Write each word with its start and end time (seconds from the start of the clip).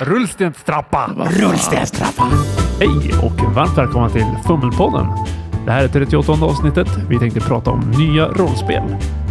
Rullstenstrappa! 0.00 1.10
Rullstenstrappa! 1.30 2.22
Hej 2.80 3.12
och 3.22 3.54
varmt 3.54 3.78
välkomna 3.78 4.08
till 4.08 4.26
Fummelpodden. 4.46 5.06
Det 5.66 5.72
här 5.72 5.84
är 5.84 5.88
38 5.88 6.32
avsnittet. 6.32 6.88
Vi 7.08 7.18
tänkte 7.18 7.40
prata 7.40 7.70
om 7.70 7.90
nya 7.90 8.28
rollspel. 8.28 8.82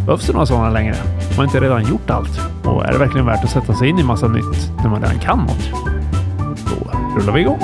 Behövs 0.06 0.28
det 0.28 0.34
några 0.34 0.46
sådana 0.46 0.70
längre? 0.70 0.96
Har 0.96 1.38
man 1.38 1.46
inte 1.46 1.60
redan 1.60 1.90
gjort 1.90 2.10
allt? 2.10 2.40
Och 2.66 2.86
är 2.86 2.92
det 2.92 2.98
verkligen 2.98 3.26
värt 3.26 3.44
att 3.44 3.50
sätta 3.50 3.74
sig 3.74 3.90
in 3.90 4.00
i 4.00 4.04
massa 4.04 4.28
nytt 4.28 4.72
när 4.84 4.90
man 4.90 5.02
redan 5.02 5.20
kan 5.20 5.40
något? 5.40 5.72
Då 6.66 6.92
rullar 7.20 7.34
vi 7.34 7.42
igång. 7.42 7.60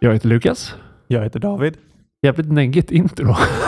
Jag 0.00 0.12
heter 0.12 0.28
Lukas. 0.28 0.74
Jag 1.08 1.22
heter 1.22 1.40
David. 1.40 1.76
Jävligt 2.22 2.52
neggigt 2.52 2.90
intro. 2.90 3.36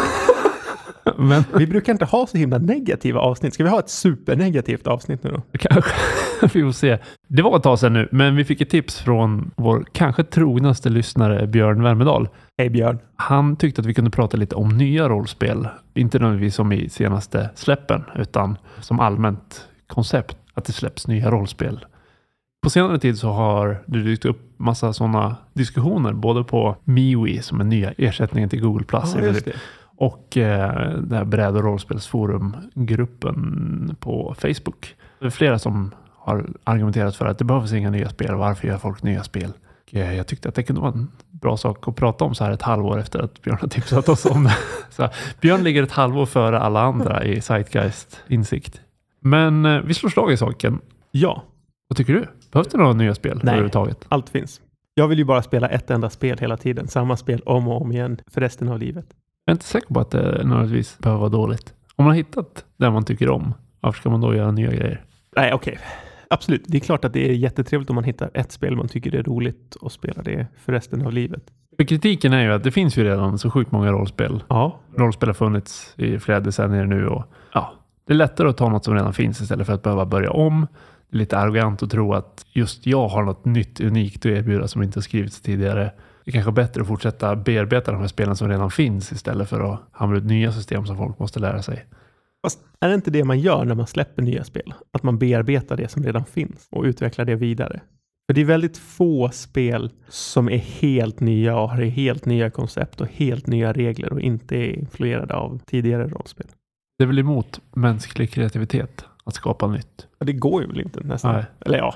Men 1.16 1.44
Vi 1.54 1.66
brukar 1.66 1.92
inte 1.92 2.04
ha 2.04 2.26
så 2.26 2.38
himla 2.38 2.58
negativa 2.58 3.20
avsnitt. 3.20 3.54
Ska 3.54 3.64
vi 3.64 3.70
ha 3.70 3.78
ett 3.78 3.88
supernegativt 3.88 4.86
avsnitt 4.86 5.22
nu 5.22 5.30
då? 5.30 5.42
kanske. 5.58 5.92
Vi 6.40 6.48
får 6.62 6.72
se. 6.72 6.98
Det 7.28 7.42
var 7.42 7.56
ett 7.56 7.62
tag 7.62 7.78
sedan 7.78 7.92
nu, 7.92 8.08
men 8.12 8.36
vi 8.36 8.44
fick 8.44 8.60
ett 8.60 8.70
tips 8.70 9.00
från 9.00 9.50
vår 9.56 9.84
kanske 9.92 10.24
trognaste 10.24 10.88
lyssnare 10.88 11.46
Björn 11.46 11.82
Värmedal. 11.82 12.28
Hej 12.58 12.70
Björn. 12.70 12.98
Han 13.16 13.56
tyckte 13.56 13.80
att 13.80 13.86
vi 13.86 13.94
kunde 13.94 14.10
prata 14.10 14.36
lite 14.36 14.54
om 14.54 14.68
nya 14.68 15.08
rollspel. 15.08 15.68
Inte 15.94 16.18
nödvändigtvis 16.18 16.54
som 16.54 16.72
i 16.72 16.88
senaste 16.88 17.50
släppen, 17.54 18.04
utan 18.16 18.58
som 18.80 19.00
allmänt 19.00 19.68
koncept. 19.86 20.36
Att 20.54 20.64
det 20.64 20.72
släpps 20.72 21.06
nya 21.06 21.30
rollspel. 21.30 21.86
På 22.62 22.70
senare 22.70 22.98
tid 22.98 23.18
så 23.18 23.30
har 23.30 23.82
det 23.86 24.02
dykt 24.02 24.24
upp 24.24 24.46
massa 24.56 24.92
sådana 24.92 25.36
diskussioner, 25.52 26.12
både 26.12 26.44
på 26.44 26.76
MeWe 26.84 27.42
som 27.42 27.60
är 27.60 27.64
nya 27.64 27.92
ersättningen 27.92 28.48
till 28.48 28.60
Google 28.60 28.84
Plus 28.84 29.14
det. 29.14 29.56
Och 29.96 30.36
eh, 30.36 30.90
det 30.98 31.16
här 31.16 31.24
bräd 31.24 31.56
och 31.56 31.64
rollspelsforumgruppen 31.64 33.96
på 34.00 34.34
Facebook. 34.38 34.94
Det 35.20 35.26
är 35.26 35.30
flera 35.30 35.58
som 35.58 35.94
har 36.12 36.46
argumenterat 36.64 37.16
för 37.16 37.26
att 37.26 37.38
det 37.38 37.44
behövs 37.44 37.72
inga 37.72 37.90
nya 37.90 38.08
spel. 38.08 38.34
Varför 38.34 38.68
gör 38.68 38.78
folk 38.78 39.02
nya 39.02 39.22
spel? 39.22 39.52
Och, 39.86 39.94
eh, 39.94 40.14
jag 40.14 40.26
tyckte 40.26 40.48
att 40.48 40.54
det 40.54 40.62
kunde 40.62 40.82
vara 40.82 40.92
en 40.92 41.10
bra 41.30 41.56
sak 41.56 41.88
att 41.88 41.96
prata 41.96 42.24
om 42.24 42.34
så 42.34 42.44
här 42.44 42.50
ett 42.50 42.62
halvår 42.62 42.98
efter 42.98 43.18
att 43.18 43.42
Björn 43.42 43.58
har 43.60 43.68
tipsat 43.68 44.08
oss 44.08 44.26
om 44.26 44.44
det. 44.44 44.56
Så 44.90 45.08
Björn 45.40 45.64
ligger 45.64 45.82
ett 45.82 45.92
halvår 45.92 46.26
före 46.26 46.58
alla 46.58 46.80
andra 46.80 47.24
i 47.24 47.40
Zeitgeist-insikt. 47.40 48.80
Men 49.20 49.66
eh, 49.66 49.80
vi 49.80 49.94
slår 49.94 50.10
slag 50.10 50.32
i 50.32 50.36
saken. 50.36 50.78
Ja, 51.10 51.42
Vad 51.88 51.96
tycker 51.96 52.12
du? 52.12 52.26
Behövs 52.52 52.68
det 52.68 52.78
några 52.78 52.92
nya 52.92 53.14
spel 53.14 53.40
Nej. 53.42 53.52
överhuvudtaget? 53.52 54.04
allt 54.08 54.28
finns. 54.28 54.60
Jag 54.94 55.08
vill 55.08 55.18
ju 55.18 55.24
bara 55.24 55.42
spela 55.42 55.68
ett 55.68 55.90
enda 55.90 56.10
spel 56.10 56.38
hela 56.38 56.56
tiden. 56.56 56.88
Samma 56.88 57.16
spel 57.16 57.42
om 57.46 57.68
och 57.68 57.82
om 57.82 57.92
igen 57.92 58.18
för 58.30 58.40
resten 58.40 58.68
av 58.68 58.78
livet. 58.78 59.06
Jag 59.48 59.52
är 59.52 59.54
inte 59.54 59.64
säker 59.64 59.94
på 59.94 60.00
att 60.00 60.10
det 60.10 60.44
nödvändigtvis 60.44 60.98
behöver 60.98 61.20
vara 61.20 61.30
dåligt. 61.30 61.74
Om 61.96 62.04
man 62.04 62.06
har 62.06 62.16
hittat 62.16 62.64
det 62.76 62.90
man 62.90 63.04
tycker 63.04 63.30
om, 63.30 63.54
varför 63.80 64.00
ska 64.00 64.10
man 64.10 64.20
då 64.20 64.34
göra 64.34 64.50
nya 64.50 64.70
grejer? 64.70 65.04
Nej, 65.36 65.54
okej. 65.54 65.78
Absolut. 66.30 66.64
Det 66.66 66.78
är 66.78 66.80
klart 66.80 67.04
att 67.04 67.12
det 67.12 67.30
är 67.30 67.32
jättetrevligt 67.32 67.90
om 67.90 67.94
man 67.94 68.04
hittar 68.04 68.30
ett 68.34 68.52
spel 68.52 68.76
man 68.76 68.88
tycker 68.88 69.10
det 69.10 69.18
är 69.18 69.22
roligt 69.22 69.76
att 69.82 69.92
spela 69.92 70.22
det 70.22 70.46
för 70.64 70.72
resten 70.72 71.06
av 71.06 71.12
livet. 71.12 71.42
För 71.76 71.84
kritiken 71.84 72.32
är 72.32 72.42
ju 72.42 72.52
att 72.52 72.64
det 72.64 72.70
finns 72.70 72.98
ju 72.98 73.04
redan 73.04 73.38
så 73.38 73.50
sjukt 73.50 73.72
många 73.72 73.92
rollspel. 73.92 74.42
Ja, 74.48 74.80
Rollspel 74.96 75.28
har 75.28 75.34
funnits 75.34 75.94
i 75.96 76.18
flera 76.18 76.40
decennier 76.40 76.86
nu 76.86 77.06
och 77.06 77.24
ja, 77.52 77.72
det 78.06 78.12
är 78.12 78.16
lättare 78.16 78.48
att 78.48 78.56
ta 78.56 78.68
något 78.68 78.84
som 78.84 78.94
redan 78.94 79.12
finns 79.12 79.40
istället 79.40 79.66
för 79.66 79.74
att 79.74 79.82
behöva 79.82 80.06
börja 80.06 80.30
om. 80.30 80.66
Det 81.10 81.16
är 81.16 81.18
lite 81.18 81.38
arrogant 81.38 81.82
att 81.82 81.90
tro 81.90 82.14
att 82.14 82.46
just 82.52 82.86
jag 82.86 83.08
har 83.08 83.22
något 83.22 83.44
nytt 83.44 83.80
unikt 83.80 84.18
att 84.18 84.32
erbjuda 84.32 84.68
som 84.68 84.82
inte 84.82 84.96
har 84.98 85.02
skrivits 85.02 85.40
tidigare. 85.40 85.90
Det 86.26 86.30
är 86.30 86.32
kanske 86.32 86.52
bättre 86.52 86.80
att 86.80 86.88
fortsätta 86.88 87.36
bearbeta 87.36 87.92
de 87.92 88.00
här 88.00 88.08
spelen 88.08 88.36
som 88.36 88.48
redan 88.48 88.70
finns 88.70 89.12
istället 89.12 89.48
för 89.48 89.72
att 89.72 89.80
hamna 89.92 90.16
ut 90.16 90.24
nya 90.24 90.52
system 90.52 90.86
som 90.86 90.96
folk 90.96 91.18
måste 91.18 91.40
lära 91.40 91.62
sig. 91.62 91.86
Fast 92.46 92.60
är 92.80 92.88
det 92.88 92.94
inte 92.94 93.10
det 93.10 93.24
man 93.24 93.40
gör 93.40 93.64
när 93.64 93.74
man 93.74 93.86
släpper 93.86 94.22
nya 94.22 94.44
spel? 94.44 94.74
Att 94.92 95.02
man 95.02 95.18
bearbetar 95.18 95.76
det 95.76 95.88
som 95.88 96.02
redan 96.02 96.24
finns 96.24 96.68
och 96.70 96.84
utvecklar 96.84 97.24
det 97.24 97.34
vidare. 97.34 97.80
För 98.28 98.34
det 98.34 98.40
är 98.40 98.44
väldigt 98.44 98.78
få 98.78 99.30
spel 99.30 99.92
som 100.08 100.48
är 100.48 100.58
helt 100.58 101.20
nya 101.20 101.58
och 101.58 101.70
har 101.70 101.82
helt 101.82 102.24
nya 102.24 102.50
koncept 102.50 103.00
och 103.00 103.06
helt 103.06 103.46
nya 103.46 103.72
regler 103.72 104.12
och 104.12 104.20
inte 104.20 104.56
är 104.56 104.78
influerade 104.78 105.34
av 105.34 105.60
tidigare 105.66 106.08
rollspel. 106.08 106.46
Det 106.98 107.04
är 107.04 107.08
väl 107.08 107.18
emot 107.18 107.60
mänsklig 107.74 108.30
kreativitet 108.30 109.04
att 109.24 109.34
skapa 109.34 109.66
nytt. 109.66 110.06
Och 110.20 110.26
det 110.26 110.32
går 110.32 110.62
ju 110.62 110.68
väl 110.68 110.80
inte 110.80 111.00
nästan. 111.00 111.34
Nej. 111.34 111.44
Eller 111.60 111.78
ja, 111.78 111.94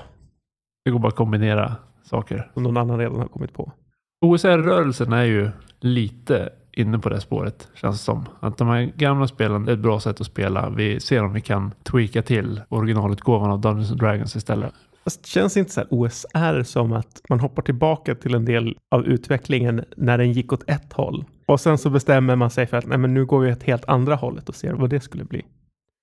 Det 0.85 0.91
går 0.91 0.99
bara 0.99 1.07
att 1.07 1.15
kombinera 1.15 1.75
saker. 2.03 2.51
som 2.53 2.63
någon 2.63 2.77
annan 2.77 2.97
redan 2.99 3.19
har 3.19 3.27
kommit 3.27 3.53
på. 3.53 3.71
OSR-rörelsen 4.21 5.13
är 5.13 5.23
ju 5.23 5.49
lite 5.79 6.49
inne 6.71 6.99
på 6.99 7.09
det 7.09 7.21
spåret, 7.21 7.67
känns 7.73 7.97
det 7.97 8.03
som. 8.03 8.25
Att 8.39 8.57
de 8.57 8.67
här 8.67 8.91
gamla 8.95 9.27
spelen 9.27 9.67
är 9.67 9.71
ett 9.73 9.79
bra 9.79 9.99
sätt 9.99 10.21
att 10.21 10.27
spela. 10.27 10.69
Vi 10.69 10.99
ser 10.99 11.23
om 11.23 11.33
vi 11.33 11.41
kan 11.41 11.71
tweaka 11.83 12.21
till 12.21 12.61
originalutgåvan 12.69 13.51
av 13.51 13.61
Dungeons 13.61 13.91
and 13.91 13.99
Dragons 13.99 14.35
istället. 14.35 14.73
Fast 15.03 15.25
känns 15.25 15.57
inte 15.57 15.71
så 15.71 15.83
OSR 15.89 16.63
som 16.63 16.93
att 16.93 17.21
man 17.29 17.39
hoppar 17.39 17.61
tillbaka 17.61 18.15
till 18.15 18.35
en 18.35 18.45
del 18.45 18.77
av 18.91 19.05
utvecklingen 19.05 19.85
när 19.97 20.17
den 20.17 20.31
gick 20.31 20.53
åt 20.53 20.69
ett 20.69 20.93
håll. 20.93 21.25
Och 21.45 21.59
sen 21.59 21.77
så 21.77 21.89
bestämmer 21.89 22.35
man 22.35 22.49
sig 22.49 22.67
för 22.67 22.77
att 22.77 22.85
nej, 22.85 22.97
men 22.97 23.13
nu 23.13 23.25
går 23.25 23.39
vi 23.39 23.51
åt 23.51 23.63
helt 23.63 23.85
andra 23.85 24.15
hållet 24.15 24.49
och 24.49 24.55
ser 24.55 24.73
vad 24.73 24.89
det 24.89 24.99
skulle 24.99 25.23
bli. 25.23 25.45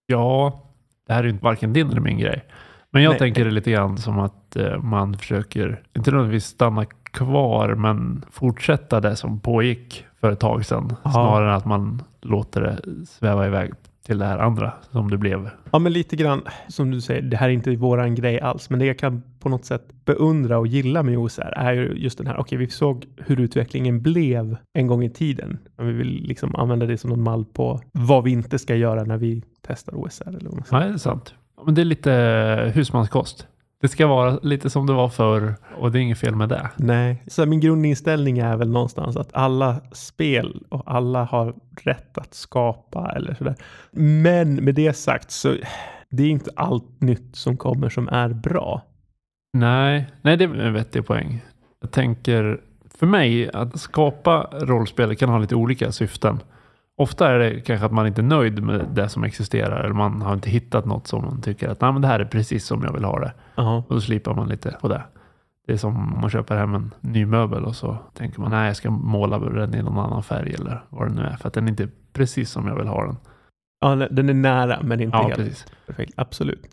Ja, 0.06 0.62
det 1.06 1.12
här 1.12 1.20
är 1.20 1.24
ju 1.24 1.30
inte 1.30 1.44
varken 1.44 1.72
din 1.72 1.90
eller 1.90 2.00
min 2.00 2.18
grej. 2.18 2.44
Men 2.90 3.02
jag 3.02 3.10
Nej. 3.10 3.18
tänker 3.18 3.44
det 3.44 3.50
lite 3.50 3.70
grann 3.70 3.98
som 3.98 4.18
att 4.18 4.56
eh, 4.56 4.82
man 4.82 5.16
försöker, 5.16 5.82
inte 5.96 6.10
nödvändigtvis 6.10 6.44
stanna 6.44 6.84
kvar, 6.84 7.74
men 7.74 8.24
fortsätta 8.30 9.00
det 9.00 9.16
som 9.16 9.40
pågick 9.40 10.04
för 10.20 10.32
ett 10.32 10.40
tag 10.40 10.64
sedan. 10.64 10.96
Ja. 11.04 11.10
Snarare 11.10 11.50
än 11.50 11.56
att 11.56 11.66
man 11.66 12.02
låter 12.20 12.60
det 12.60 13.06
sväva 13.06 13.46
iväg 13.46 13.72
till 14.08 14.18
det 14.18 14.24
här 14.24 14.38
andra 14.38 14.72
som 14.90 15.10
det 15.10 15.16
blev. 15.16 15.50
Ja, 15.70 15.78
men 15.78 15.92
lite 15.92 16.16
grann 16.16 16.42
som 16.68 16.90
du 16.90 17.00
säger, 17.00 17.22
det 17.22 17.36
här 17.36 17.48
är 17.48 17.52
inte 17.52 17.76
våran 17.76 18.14
grej 18.14 18.40
alls, 18.40 18.70
men 18.70 18.78
det 18.78 18.86
jag 18.86 18.98
kan 18.98 19.22
på 19.40 19.48
något 19.48 19.64
sätt 19.64 19.88
beundra 20.04 20.58
och 20.58 20.66
gilla 20.66 21.02
med 21.02 21.18
OSR 21.18 21.52
är 21.56 21.72
ju 21.72 21.92
just 21.96 22.18
den 22.18 22.26
här, 22.26 22.40
okej, 22.40 22.58
vi 22.58 22.68
såg 22.68 23.06
hur 23.16 23.40
utvecklingen 23.40 24.02
blev 24.02 24.56
en 24.72 24.86
gång 24.86 25.04
i 25.04 25.10
tiden. 25.10 25.58
Men 25.76 25.86
vi 25.86 25.92
vill 25.92 26.22
liksom 26.22 26.54
använda 26.54 26.86
det 26.86 26.98
som 26.98 27.10
någon 27.10 27.22
mall 27.22 27.44
på 27.44 27.80
vad 27.92 28.24
vi 28.24 28.30
inte 28.30 28.58
ska 28.58 28.74
göra 28.74 29.04
när 29.04 29.16
vi 29.16 29.42
testar 29.66 29.94
OSR. 29.94 30.28
Eller 30.28 30.50
vad. 30.50 30.62
Nej, 30.72 30.88
det 30.88 30.94
är 30.94 30.98
sant. 30.98 31.34
Men 31.64 31.74
det 31.74 31.80
är 31.80 31.84
lite 31.84 32.72
husmanskost. 32.74 33.46
Det 33.80 33.88
ska 33.88 34.06
vara 34.06 34.38
lite 34.42 34.70
som 34.70 34.86
det 34.86 34.92
var 34.92 35.08
förr 35.08 35.54
och 35.78 35.92
det 35.92 35.98
är 35.98 36.00
inget 36.00 36.18
fel 36.18 36.36
med 36.36 36.48
det. 36.48 36.70
Nej, 36.76 37.22
så 37.26 37.46
min 37.46 37.60
grundinställning 37.60 38.38
är 38.38 38.56
väl 38.56 38.70
någonstans 38.70 39.16
att 39.16 39.28
alla 39.32 39.80
spel 39.92 40.62
och 40.68 40.82
alla 40.86 41.24
har 41.24 41.54
rätt 41.82 42.18
att 42.18 42.34
skapa 42.34 43.12
eller 43.16 43.34
sådär. 43.34 43.54
Men 43.90 44.54
med 44.54 44.74
det 44.74 44.92
sagt 44.92 45.30
så 45.30 45.54
det 46.10 46.22
är 46.22 46.30
inte 46.30 46.50
allt 46.56 47.00
nytt 47.00 47.36
som 47.36 47.56
kommer 47.56 47.88
som 47.88 48.08
är 48.08 48.28
bra. 48.28 48.82
Nej, 49.52 50.06
nej 50.22 50.36
det 50.36 50.44
är 50.44 50.54
en 50.54 50.74
vettig 50.74 51.06
poäng. 51.06 51.40
Jag 51.80 51.90
tänker, 51.90 52.60
för 52.98 53.06
mig, 53.06 53.50
att 53.50 53.80
skapa 53.80 54.48
rollspel 54.52 55.16
kan 55.16 55.28
ha 55.28 55.38
lite 55.38 55.54
olika 55.54 55.92
syften. 55.92 56.40
Ofta 56.98 57.28
är 57.30 57.38
det 57.38 57.60
kanske 57.60 57.86
att 57.86 57.92
man 57.92 58.06
inte 58.06 58.20
är 58.20 58.24
nöjd 58.24 58.62
med 58.62 58.86
det 58.94 59.08
som 59.08 59.24
existerar 59.24 59.80
eller 59.84 59.94
man 59.94 60.22
har 60.22 60.34
inte 60.34 60.50
hittat 60.50 60.84
något 60.86 61.06
som 61.06 61.24
man 61.24 61.40
tycker 61.42 61.68
att 61.68 61.80
Nej, 61.80 61.92
men 61.92 62.02
det 62.02 62.08
här 62.08 62.20
är 62.20 62.24
precis 62.24 62.66
som 62.66 62.84
jag 62.84 62.92
vill 62.92 63.04
ha 63.04 63.18
det. 63.20 63.32
Ja, 63.54 63.76
Och 63.88 63.94
då 63.94 64.00
slipar 64.00 64.34
man 64.34 64.48
lite 64.48 64.76
på 64.80 64.88
det. 64.88 65.02
Det 65.66 65.72
är 65.72 65.76
som 65.76 65.96
om 65.96 66.20
man 66.20 66.30
köper 66.30 66.56
hem 66.56 66.74
en 66.74 66.94
ny 67.00 67.26
möbel 67.26 67.64
och 67.64 67.76
så 67.76 67.96
tänker 68.14 68.40
man 68.40 68.50
nej 68.50 68.66
jag 68.66 68.76
ska 68.76 68.90
måla 68.90 69.38
den 69.38 69.74
i 69.74 69.82
någon 69.82 69.98
annan 69.98 70.22
färg 70.22 70.54
eller 70.54 70.84
vad 70.88 71.08
det 71.08 71.14
nu 71.14 71.22
är 71.22 71.36
för 71.36 71.48
att 71.48 71.54
den 71.54 71.64
är 71.64 71.68
inte 71.70 71.88
precis 72.12 72.50
som 72.50 72.66
jag 72.66 72.76
vill 72.76 72.86
ha 72.86 73.06
den. 73.06 73.16
ja 73.80 73.94
den 74.10 74.28
är 74.28 74.34
nära 74.34 74.78
men 74.82 75.00
inte 75.00 75.16
Ja, 75.16 75.22
helt 75.22 75.36
precis. 75.36 75.66
perfekt. 75.86 76.12
Absolut. 76.16 76.66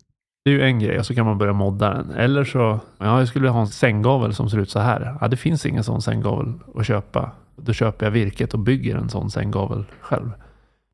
Det 0.45 0.51
är 0.51 0.55
ju 0.55 0.61
en 0.63 0.79
grej 0.79 0.99
och 0.99 1.05
så 1.05 1.15
kan 1.15 1.25
man 1.25 1.37
börja 1.37 1.53
modda 1.53 1.93
den. 1.93 2.11
Eller 2.11 2.43
så, 2.43 2.79
ja 2.97 3.19
jag 3.19 3.27
skulle 3.27 3.41
vilja 3.43 3.51
ha 3.53 3.61
en 3.61 3.67
sänggavel 3.67 4.33
som 4.33 4.49
ser 4.49 4.57
ut 4.59 4.69
så 4.69 4.79
här. 4.79 5.17
Ja 5.21 5.27
det 5.27 5.37
finns 5.37 5.65
ingen 5.65 5.83
sån 5.83 6.01
sänggavel 6.01 6.53
att 6.75 6.85
köpa. 6.87 7.31
Då 7.55 7.73
köper 7.73 8.05
jag 8.05 8.11
virket 8.11 8.53
och 8.53 8.59
bygger 8.59 8.95
en 8.95 9.09
sån 9.09 9.31
sänggavel 9.31 9.85
själv. 9.99 10.31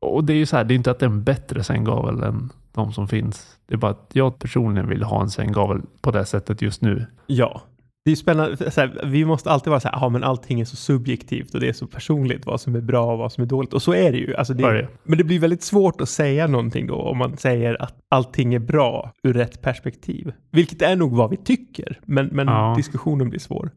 Och 0.00 0.24
det 0.24 0.32
är 0.32 0.36
ju 0.36 0.46
så 0.46 0.56
här, 0.56 0.64
det 0.64 0.74
är 0.74 0.76
inte 0.76 0.90
att 0.90 0.98
det 0.98 1.06
är 1.06 1.10
en 1.10 1.24
bättre 1.24 1.64
sänggavel 1.64 2.22
än 2.22 2.52
de 2.72 2.92
som 2.92 3.08
finns. 3.08 3.56
Det 3.66 3.74
är 3.74 3.78
bara 3.78 3.90
att 3.90 4.10
jag 4.12 4.38
personligen 4.38 4.88
vill 4.88 5.02
ha 5.02 5.22
en 5.22 5.30
sänggavel 5.30 5.80
på 6.00 6.10
det 6.10 6.24
sättet 6.24 6.62
just 6.62 6.82
nu. 6.82 7.06
Ja. 7.26 7.62
Det 8.04 8.10
är 8.10 8.16
spännande, 8.16 8.70
här, 8.76 9.00
vi 9.04 9.24
måste 9.24 9.50
alltid 9.50 9.70
vara 9.70 9.80
så 9.80 9.88
här, 9.88 9.98
ja 10.00 10.08
men 10.08 10.24
allting 10.24 10.60
är 10.60 10.64
så 10.64 10.76
subjektivt 10.76 11.54
och 11.54 11.60
det 11.60 11.68
är 11.68 11.72
så 11.72 11.86
personligt 11.86 12.46
vad 12.46 12.60
som 12.60 12.74
är 12.76 12.80
bra 12.80 13.12
och 13.12 13.18
vad 13.18 13.32
som 13.32 13.42
är 13.42 13.48
dåligt. 13.48 13.72
Och 13.72 13.82
så 13.82 13.94
är 13.94 14.12
det 14.12 14.18
ju. 14.18 14.34
Alltså 14.36 14.54
det, 14.54 14.62
Så 14.62 14.68
är 14.68 14.74
det. 14.74 14.88
Men 15.04 15.18
det 15.18 15.24
blir 15.24 15.38
väldigt 15.38 15.62
svårt 15.62 16.00
att 16.00 16.08
säga 16.08 16.46
någonting 16.46 16.86
då 16.86 16.94
om 16.94 17.18
man 17.18 17.36
säger 17.36 17.82
att 17.82 17.94
allting 18.08 18.54
är 18.54 18.58
bra 18.58 19.12
ur 19.22 19.32
rätt 19.32 19.62
perspektiv. 19.62 20.32
Vilket 20.50 20.82
är 20.82 20.96
nog 20.96 21.16
vad 21.16 21.30
vi 21.30 21.36
tycker, 21.36 22.00
men, 22.04 22.26
men 22.26 22.46
Ja. 22.46 22.74
diskussionen 22.76 23.30
blir 23.30 23.40
svår. 23.40 23.70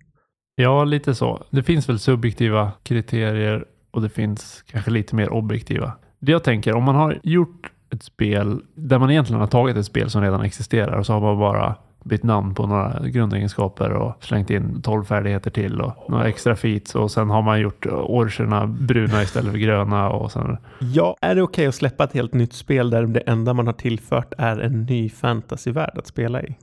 Ja, 0.56 0.84
lite 0.84 1.16
så. 1.16 1.44
Det 1.50 1.64
finns 1.64 1.90
väl 1.90 2.00
subjektiva 2.00 2.72
kriterier 2.84 3.66
och 3.92 4.02
det 4.02 4.10
finns 4.10 4.64
kanske 4.68 4.92
lite 4.92 5.16
mer 5.16 5.30
objektiva. 5.30 5.92
Det 6.20 6.32
jag 6.32 6.44
tänker, 6.44 6.76
om 6.76 6.84
man 6.84 6.96
har 6.96 7.20
gjort 7.24 7.72
ett 7.94 8.04
spel 8.04 8.62
där 8.76 9.00
man 9.00 9.12
egentligen 9.12 9.40
har 9.40 9.48
tagit 9.48 9.78
ett 9.78 9.86
spel 9.86 10.10
som 10.10 10.22
redan 10.22 10.42
existerar 10.42 10.98
och 10.98 11.06
så 11.06 11.14
har 11.14 11.22
man 11.22 11.40
bara 11.40 11.76
bytt 12.04 12.24
namn 12.24 12.56
på 12.56 12.68
några 12.68 13.00
grundegenskaper 13.08 13.90
och 13.90 14.24
slängt 14.24 14.50
in 14.50 14.82
12 14.82 15.04
färdigheter 15.04 15.52
till 15.52 15.82
och 15.82 16.10
några 16.10 16.28
extra 16.28 16.56
feats 16.56 16.96
och 16.96 17.12
sen 17.12 17.30
har 17.30 17.42
man 17.42 17.62
gjort 17.62 17.86
orcherna 17.86 18.68
bruna 18.68 19.24
istället 19.24 19.52
för 19.52 19.60
gröna 19.60 20.10
och 20.10 20.32
sen 20.32 20.58
Ja, 20.80 21.16
är 21.22 21.36
det 21.36 21.42
okej 21.42 21.68
att 21.68 21.76
släppa 21.76 22.04
ett 22.04 22.14
helt 22.14 22.34
nytt 22.34 22.54
spel 22.54 22.90
där 22.90 23.06
det 23.06 23.20
enda 23.20 23.54
man 23.54 23.66
har 23.68 23.74
tillfört 23.74 24.34
är 24.38 24.60
en 24.60 24.84
ny 24.84 25.10
fantasyvärld 25.10 25.98
att 25.98 26.08
spela 26.08 26.44
i? 26.44 26.56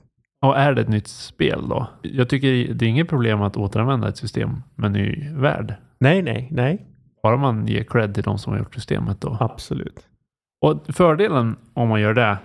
Och 0.43 0.57
är 0.57 0.73
det 0.73 0.81
ett 0.81 0.89
nytt 0.89 1.07
spel 1.07 1.69
då? 1.69 1.87
Jag 2.01 2.29
tycker 2.29 2.73
det 2.73 2.85
är 2.85 2.89
inget 2.89 3.09
problem 3.09 3.41
att 3.41 3.57
återanvända 3.57 4.07
ett 4.07 4.17
system 4.17 4.63
med 4.75 4.91
ny 4.91 5.29
värld. 5.33 5.73
Nej, 5.99 6.21
nej, 6.21 6.47
nej. 6.51 6.87
Bara 7.23 7.37
man 7.37 7.67
ger 7.67 7.83
cred 7.83 8.13
till 8.13 8.23
de 8.23 8.37
som 8.37 8.53
har 8.53 8.59
gjort 8.59 8.73
systemet 8.75 9.21
då. 9.21 9.37
Absolut. 9.39 10.07
Och 10.61 10.83
fördelen 10.89 11.55
om 11.73 11.89
man 11.89 12.01
gör 12.01 12.13
det 12.13 12.37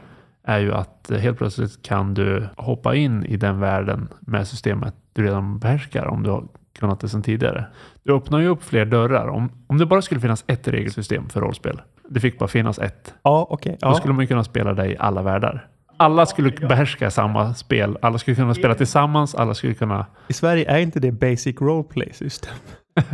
är 0.45 0.59
ju 0.59 0.75
att 0.75 1.11
helt 1.21 1.39
plötsligt 1.39 1.83
kan 1.83 2.15
du 2.15 2.49
hoppa 2.57 2.95
in 2.95 3.25
i 3.25 3.37
den 3.37 3.61
världen 3.61 4.09
med 4.21 4.49
systemet 4.49 4.95
du 5.13 5.23
redan 5.25 5.59
behärskar 5.59 6.07
om 6.07 6.23
du 6.23 6.31
har 6.31 6.45
kunnat 6.79 7.01
det 7.01 7.09
sedan 7.09 7.23
tidigare. 7.23 7.65
Du 8.03 8.15
öppnar 8.15 8.39
ju 8.41 8.47
upp 8.49 8.63
fler 8.63 8.85
dörrar. 8.85 9.29
Om, 9.29 9.51
om 9.67 9.79
det 9.79 9.87
bara 9.87 10.03
skulle 10.03 10.21
finnas 10.21 10.45
ett 10.47 10.69
regelsystem 10.69 11.29
för 11.29 11.41
rollspel. 11.41 11.81
Det 12.09 12.21
fick 12.21 12.39
bara 12.39 12.49
finnas 12.49 12.79
ett. 12.79 13.15
Ja, 13.23 13.47
okej. 13.51 13.77
Då 13.81 13.87
Ja. 13.89 13.95
skulle 13.95 14.15
man 14.15 14.21
ju 14.23 14.27
kunna 14.27 14.45
spela 14.45 14.75
det 14.75 14.87
i 14.93 14.97
alla 14.99 15.23
världar. 15.23 15.67
Alla 15.99 16.27
skulle 16.27 16.51
behärska 16.51 17.11
samma 17.11 17.55
spel. 17.55 17.99
Alla 18.03 18.19
skulle 18.19 18.35
kunna 18.35 18.55
spela 18.55 18.75
tillsammans. 18.75 19.35
Alla 19.35 19.55
skulle 19.55 19.75
kunna... 19.75 20.07
I 20.29 20.33
Sverige 20.33 20.71
är 20.71 20.79
inte 20.79 21.01
det 21.01 21.13
basic 21.13 21.61
roleplay 21.61 22.13
system. 22.13 22.55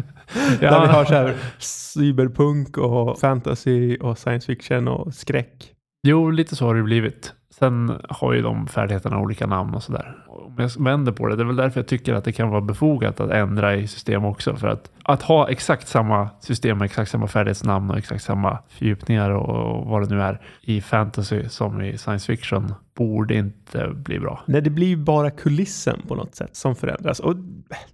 Ja. 0.61 0.71
Där 0.71 0.81
vi 0.81 0.87
har 0.87 1.05
så 1.05 1.15
här 1.15 1.35
cyberpunk 1.59 2.79
och 2.79 3.19
fantasy 3.19 3.97
och 3.97 4.19
science 4.19 4.47
fiction 4.47 4.89
och 4.89 5.15
skräck. 5.15 5.73
Jo, 6.07 6.31
lite 6.31 6.57
så 6.57 6.67
har 6.67 6.75
det 6.75 6.83
blivit. 6.83 7.33
Sen 7.59 7.93
har 8.09 8.33
ju 8.33 8.43
de 8.43 8.67
färdigheterna 8.67 9.19
olika 9.19 9.47
namn 9.47 9.75
och 9.75 9.83
sådär. 9.83 10.17
Om 10.27 10.55
jag 10.57 10.85
vänder 10.85 11.13
på 11.13 11.29
det, 11.29 11.37
det 11.37 11.43
är 11.43 11.47
väl 11.47 11.57
därför 11.57 11.81
jag 11.81 11.87
tycker 11.87 12.15
att 12.15 12.25
det 12.25 12.33
kan 12.33 12.51
vara 12.51 12.61
befogat 12.61 13.21
att 13.21 13.31
ändra 13.31 13.75
i 13.77 13.87
system 13.87 14.25
också. 14.25 14.57
För 14.57 14.69
att, 14.69 14.91
att 15.03 15.23
ha 15.23 15.49
exakt 15.49 15.89
samma 15.89 16.29
system 16.41 16.79
med 16.79 16.85
exakt 16.85 17.11
samma 17.11 17.27
färdighetsnamn 17.27 17.91
och 17.91 17.99
exakt 17.99 18.25
samma 18.25 18.59
fördjupningar 18.69 19.31
och 19.31 19.87
vad 19.87 20.09
det 20.09 20.15
nu 20.15 20.23
är 20.23 20.41
i 20.61 20.81
fantasy 20.81 21.49
som 21.49 21.83
i 21.83 21.99
science 21.99 22.27
fiction 22.27 22.75
borde 22.97 23.35
inte 23.35 23.89
bli 23.95 24.19
bra. 24.19 24.43
Nej, 24.47 24.63
det 24.63 24.71
blir 24.71 24.87
ju 24.87 24.97
bara 24.97 25.31
kulissen 25.31 26.01
på 26.09 26.15
något 26.15 26.35
sätt 26.35 26.57
som 26.57 26.77
förändras. 26.77 27.21
Och 27.21 27.37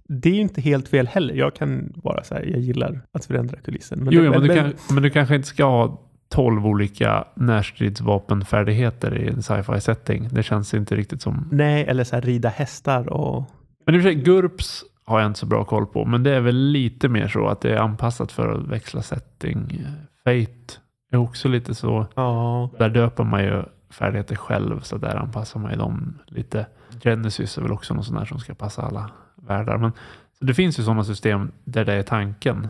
det 0.07 0.29
är 0.29 0.33
ju 0.33 0.41
inte 0.41 0.61
helt 0.61 0.87
fel 0.87 1.07
heller. 1.07 1.33
Jag 1.33 1.55
kan 1.55 1.93
vara 1.95 2.23
så 2.23 2.35
här, 2.35 2.43
jag 2.43 2.59
gillar 2.59 3.01
att 3.11 3.25
förändra 3.25 3.57
kulissen. 3.57 3.99
Men 3.99 4.13
jo, 4.13 4.19
det, 4.21 4.25
jo, 4.25 4.31
men, 4.31 4.41
du 4.41 4.55
kan, 4.55 4.73
men 4.89 5.03
du 5.03 5.09
kanske 5.09 5.35
inte 5.35 5.47
ska 5.47 5.65
ha 5.65 6.10
12 6.31 6.65
olika 6.65 7.23
närstridsvapenfärdigheter 7.33 9.17
i 9.17 9.27
en 9.27 9.43
sci-fi 9.43 9.81
setting. 9.81 10.29
Det 10.31 10.43
känns 10.43 10.73
inte 10.73 10.95
riktigt 10.95 11.21
som... 11.21 11.49
Nej, 11.51 11.85
eller 11.87 12.03
så 12.03 12.15
här 12.15 12.21
rida 12.21 12.49
hästar 12.49 13.13
och... 13.13 13.43
Men 13.85 13.95
i 13.95 13.97
och 13.97 14.01
för 14.01 14.09
sig, 14.09 14.15
GURPS 14.15 14.83
har 15.05 15.19
jag 15.19 15.27
inte 15.27 15.39
så 15.39 15.45
bra 15.45 15.63
koll 15.63 15.85
på, 15.85 16.05
men 16.05 16.23
det 16.23 16.35
är 16.35 16.39
väl 16.39 16.55
lite 16.55 17.09
mer 17.09 17.27
så 17.27 17.47
att 17.47 17.61
det 17.61 17.71
är 17.71 17.77
anpassat 17.77 18.31
för 18.31 18.53
att 18.53 18.67
växla 18.67 19.01
setting. 19.01 19.85
Fate 20.23 20.79
är 21.11 21.17
också 21.17 21.47
lite 21.47 21.75
så. 21.75 22.05
Ja, 22.15 22.69
Där 22.77 22.89
döper 22.89 23.23
man 23.23 23.43
ju 23.43 23.63
färdigheter 23.89 24.35
själv, 24.35 24.79
så 24.79 24.97
där 24.97 25.15
anpassar 25.15 25.59
man 25.59 25.71
ju 25.71 25.77
dem 25.77 26.19
lite. 26.27 26.65
Genesis 27.03 27.57
är 27.57 27.61
väl 27.61 27.71
också 27.71 27.93
något 27.93 28.05
sånt 28.05 28.19
där 28.19 28.25
som 28.25 28.39
ska 28.39 28.53
passa 28.53 28.81
alla 28.81 29.11
världar. 29.35 29.77
Men 29.77 29.91
så 30.39 30.45
det 30.45 30.53
finns 30.53 30.79
ju 30.79 30.83
sådana 30.83 31.03
system 31.03 31.51
där 31.63 31.85
det 31.85 31.93
är 31.93 32.03
tanken. 32.03 32.67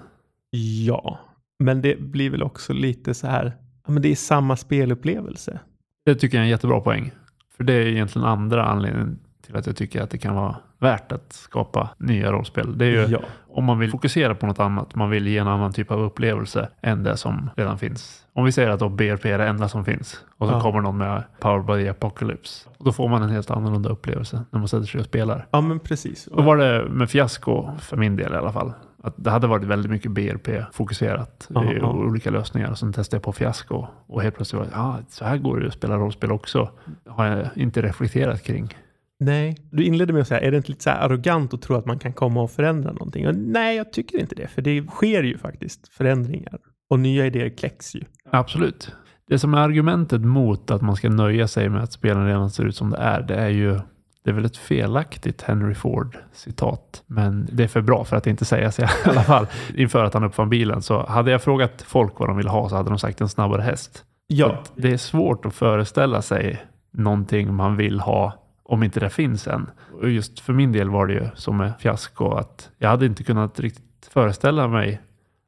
ja. 0.86 1.20
Men 1.64 1.82
det 1.82 2.00
blir 2.00 2.30
väl 2.30 2.44
också 2.44 2.74
lite 2.74 3.14
så 3.14 3.28
här, 3.28 3.56
ja 3.86 3.92
men 3.92 4.02
det 4.02 4.12
är 4.12 4.16
samma 4.16 4.56
spelupplevelse. 4.56 5.60
Det 6.06 6.16
tycker 6.16 6.38
jag 6.38 6.42
är 6.42 6.46
en 6.46 6.50
jättebra 6.50 6.80
poäng. 6.82 7.12
För 7.58 7.64
det 7.64 7.74
är 7.74 7.86
egentligen 7.86 8.28
andra 8.28 8.66
anledningen 8.66 9.20
till 9.46 9.56
att 9.56 9.68
jag 9.68 9.76
tycker 9.76 10.02
att 10.02 10.10
det 10.10 10.18
kan 10.18 10.36
vara 10.36 10.56
värt 10.80 11.12
att 11.12 11.34
skapa 11.34 11.90
nya 11.98 12.32
rollspel. 12.32 12.78
Det 12.78 12.86
är 12.86 12.90
ju 12.90 13.14
Ja, 13.14 13.20
om 13.50 13.64
man 13.64 13.80
vill 13.80 13.90
fokusera 13.92 14.36
på 14.36 14.48
något 14.48 14.60
annat, 14.60 14.96
man 14.96 15.10
vill 15.10 15.28
ge 15.28 15.38
en 15.38 15.48
annan 15.48 15.74
typ 15.74 15.92
av 15.92 16.02
upplevelse 16.02 16.70
än 16.82 17.04
det 17.04 17.18
som 17.18 17.50
redan 17.58 17.78
finns. 17.78 18.26
Om 18.34 18.46
vi 18.46 18.52
säger 18.52 18.70
att 18.70 18.80
då 18.80 18.90
BRP 18.90 19.26
är 19.26 19.38
det 19.38 19.48
enda 19.48 19.68
som 19.70 19.86
finns 19.86 20.26
och 20.38 20.48
så 20.48 20.54
Ja. 20.54 20.62
kommer 20.62 20.82
någon 20.82 20.98
med 20.98 21.24
Power 21.40 21.78
by 21.78 21.84
the 21.84 21.90
Apocalypse. 21.90 22.70
Då 22.80 22.92
får 22.92 23.10
man 23.10 23.24
en 23.24 23.30
helt 23.30 23.52
annorlunda 23.52 23.90
upplevelse 23.90 24.44
när 24.52 24.60
man 24.60 24.68
sätter 24.68 24.86
sig 24.86 25.00
och 25.00 25.06
spelar. 25.06 25.48
ja 25.52 25.62
men 25.62 25.80
precis. 25.80 26.26
Då 26.36 26.42
var 26.42 26.58
det 26.58 26.90
med 26.90 27.10
fiasko 27.10 27.70
för 27.80 27.98
min 27.98 28.16
del 28.16 28.34
i 28.34 28.36
alla 28.36 28.52
fall. 28.52 28.74
Att 29.04 29.16
det 29.18 29.32
hade 29.32 29.48
varit 29.48 29.64
väldigt 29.64 29.92
mycket 29.92 30.12
BRP-fokuserat 30.12 31.48
i 31.50 31.54
ja. 31.54 31.92
olika 31.92 32.32
lösningar. 32.32 32.72
Och 32.72 32.78
sen 32.78 32.94
testade 32.94 33.16
jag 33.16 33.24
på 33.24 33.34
fiasko 33.34 33.88
och 34.08 34.22
helt 34.22 34.36
plötsligt 34.36 34.60
var 34.60 34.66
det, 34.66 34.72
ja, 34.74 35.00
så 35.10 35.26
här 35.26 35.38
går 35.38 35.60
det 35.60 35.68
att 35.68 35.74
spela 35.74 35.98
rollspel 35.98 36.32
också. 36.32 36.70
Har 37.06 37.26
jag 37.26 37.48
inte 37.56 37.82
reflekterat 37.82 38.44
kring. 38.44 38.76
Nej, 39.20 39.58
du 39.72 39.84
inledde 39.84 40.14
med 40.14 40.22
att 40.22 40.28
säga, 40.28 40.42
är 40.42 40.52
det 40.52 40.58
inte 40.58 40.70
lite 40.70 40.84
så 40.84 40.90
arrogant 40.90 41.54
att 41.54 41.62
tro 41.62 41.76
att 41.76 41.86
man 41.86 42.00
kan 42.00 42.14
komma 42.14 42.42
och 42.42 42.52
förändra 42.52 42.92
någonting? 42.92 43.28
Och 43.28 43.36
nej, 43.36 43.78
jag 43.78 43.94
tycker 43.94 44.20
inte 44.20 44.36
det, 44.36 44.48
för 44.48 44.62
det 44.62 44.88
sker 44.88 45.24
ju 45.24 45.38
faktiskt 45.38 45.88
förändringar. 45.88 46.60
Och 46.90 47.00
nya 47.00 47.26
idéer 47.26 47.50
kläcks 47.50 47.96
ju. 47.96 48.02
Absolut. 48.32 48.92
Det 49.28 49.40
som 49.40 49.54
är 49.54 49.58
argumentet 49.58 50.22
mot 50.22 50.72
att 50.72 50.82
man 50.82 50.96
ska 50.96 51.10
nöja 51.10 51.48
sig 51.48 51.70
med 51.70 51.84
att 51.84 51.92
spelen 51.92 52.26
redan 52.26 52.50
ser 52.50 52.66
ut 52.66 52.76
som 52.76 52.90
det 52.90 52.98
är, 52.98 53.22
det 53.22 53.36
är 53.36 53.50
ju 53.50 53.80
det 54.24 54.30
är 54.30 54.34
väl 54.34 54.46
ett 54.46 54.58
felaktigt 54.58 55.42
Henry 55.42 55.76
Ford 55.76 56.18
citat, 56.34 57.04
men 57.08 57.48
det 57.52 57.64
är 57.64 57.68
för 57.68 57.82
bra 57.82 58.06
för 58.06 58.16
att 58.18 58.28
inte 58.28 58.46
sägas 58.46 58.80
i 58.80 58.86
alla 59.06 59.24
fall. 59.24 59.48
Inför 59.76 60.04
att 60.04 60.14
han 60.14 60.24
uppfann 60.24 60.50
bilen 60.50 60.82
så 60.82 61.06
hade 61.06 61.32
jag 61.32 61.42
frågat 61.42 61.82
folk 61.88 62.20
vad 62.20 62.30
de 62.30 62.38
ville 62.38 62.50
ha 62.50 62.70
så 62.70 62.76
hade 62.76 62.90
de 62.90 63.00
sagt 63.00 63.22
en 63.22 63.30
snabbare 63.30 63.62
häst. 63.62 64.04
Ja, 64.28 64.64
det 64.76 64.92
är 64.92 64.98
svårt 64.98 65.46
att 65.46 65.56
föreställa 65.56 66.22
sig 66.22 66.66
någonting 66.92 67.54
man 67.54 67.78
vill 67.78 68.00
ha 68.00 68.34
om 68.64 68.84
inte 68.84 69.00
det 69.00 69.10
finns 69.10 69.48
än. 69.48 69.70
Och 70.02 70.10
just 70.10 70.40
för 70.40 70.54
min 70.54 70.72
del 70.72 70.90
var 70.90 71.08
det 71.08 71.14
ju 71.14 71.28
som 71.36 71.58
med 71.58 71.74
fiasko 71.80 72.32
att 72.32 72.70
jag 72.78 72.90
hade 72.90 73.06
inte 73.06 73.24
kunnat 73.24 73.60
riktigt 73.60 74.10
föreställa 74.14 74.68
mig 74.68 75.02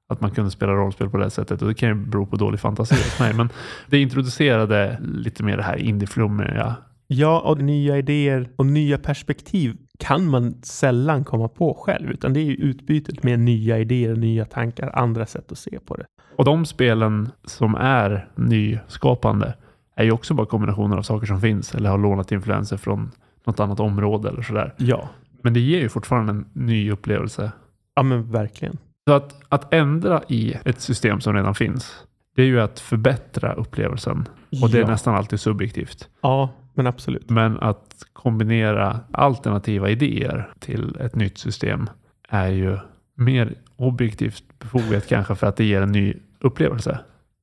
att 0.09 0.21
man 0.21 0.31
kunde 0.31 0.51
spela 0.51 0.71
rollspel 0.71 1.09
på 1.09 1.17
det 1.17 1.29
sättet 1.29 1.61
och 1.61 1.67
det 1.67 1.73
kan 1.73 1.89
ju 1.89 1.95
bero 1.95 2.25
på 2.25 2.35
dålig 2.35 2.59
fantasi 2.59 2.95
hos 2.95 3.19
mig. 3.19 3.33
Men 3.33 3.49
det 3.87 4.01
introducerade 4.01 4.99
lite 5.01 5.43
mer 5.43 5.57
det 5.57 5.63
här 5.63 5.77
indieflummiga. 5.77 6.75
Ja, 7.13 7.39
och 7.39 7.61
nya 7.61 7.97
idéer 7.97 8.49
och 8.55 8.65
nya 8.65 8.97
perspektiv 8.97 9.77
kan 9.99 10.29
man 10.29 10.53
sällan 10.63 11.23
komma 11.23 11.47
på 11.47 11.73
själv, 11.73 12.11
utan 12.11 12.33
det 12.33 12.39
är 12.39 12.43
ju 12.43 12.53
utbytet 12.53 13.23
med 13.23 13.39
nya 13.39 13.79
idéer, 13.79 14.15
nya 14.15 14.45
tankar, 14.45 14.91
andra 14.93 15.25
sätt 15.25 15.51
att 15.51 15.57
se 15.57 15.79
på 15.85 15.95
det. 15.95 16.05
Och 16.37 16.45
de 16.45 16.65
spelen 16.65 17.31
som 17.45 17.75
är 17.75 18.29
nyskapande 18.35 19.53
är 19.95 20.03
ju 20.03 20.11
också 20.11 20.33
bara 20.33 20.47
kombinationer 20.47 20.97
av 20.97 21.01
saker 21.01 21.27
som 21.27 21.41
finns 21.41 21.75
eller 21.75 21.89
har 21.89 21.97
lånat 21.97 22.31
influenser 22.31 22.77
från 22.77 23.11
något 23.45 23.59
annat 23.59 23.79
område 23.79 24.29
eller 24.29 24.41
sådär. 24.41 24.73
Ja, 24.77 25.09
Men 25.41 25.53
det 25.53 25.59
ger 25.59 25.79
ju 25.79 25.89
fortfarande 25.89 26.31
en 26.31 26.45
ny 26.53 26.91
upplevelse. 26.91 27.51
ja 27.95 28.03
men 28.03 28.31
verkligen. 28.31 28.77
Så 29.07 29.13
att, 29.13 29.35
att 29.49 29.73
ändra 29.73 30.21
i 30.27 30.53
ett 30.65 30.81
system 30.81 31.21
som 31.21 31.33
redan 31.33 31.55
finns, 31.55 32.05
det 32.35 32.41
är 32.41 32.45
ju 32.45 32.61
att 32.61 32.79
förbättra 32.79 33.53
upplevelsen. 33.53 34.27
Och 34.61 34.69
det 34.69 34.77
är 34.77 34.81
ja. 34.81 34.87
nästan 34.87 35.15
alltid 35.15 35.39
subjektivt. 35.39 36.09
Ja, 36.21 36.49
men 36.73 36.87
absolut. 36.87 37.29
Men 37.29 37.59
att 37.59 38.05
kombinera 38.13 38.99
alternativa 39.11 39.89
idéer 39.89 40.53
till 40.59 40.97
ett 40.99 41.15
nytt 41.15 41.37
system 41.37 41.89
är 42.29 42.47
ju 42.49 42.77
mer 43.15 43.53
objektivt 43.75 44.43
befogat 44.59 45.07
kanske 45.07 45.35
för 45.35 45.47
att 45.47 45.57
det 45.57 45.63
ger 45.63 45.81
en 45.81 45.91
ny 45.91 46.13
upplevelse. 46.39 46.99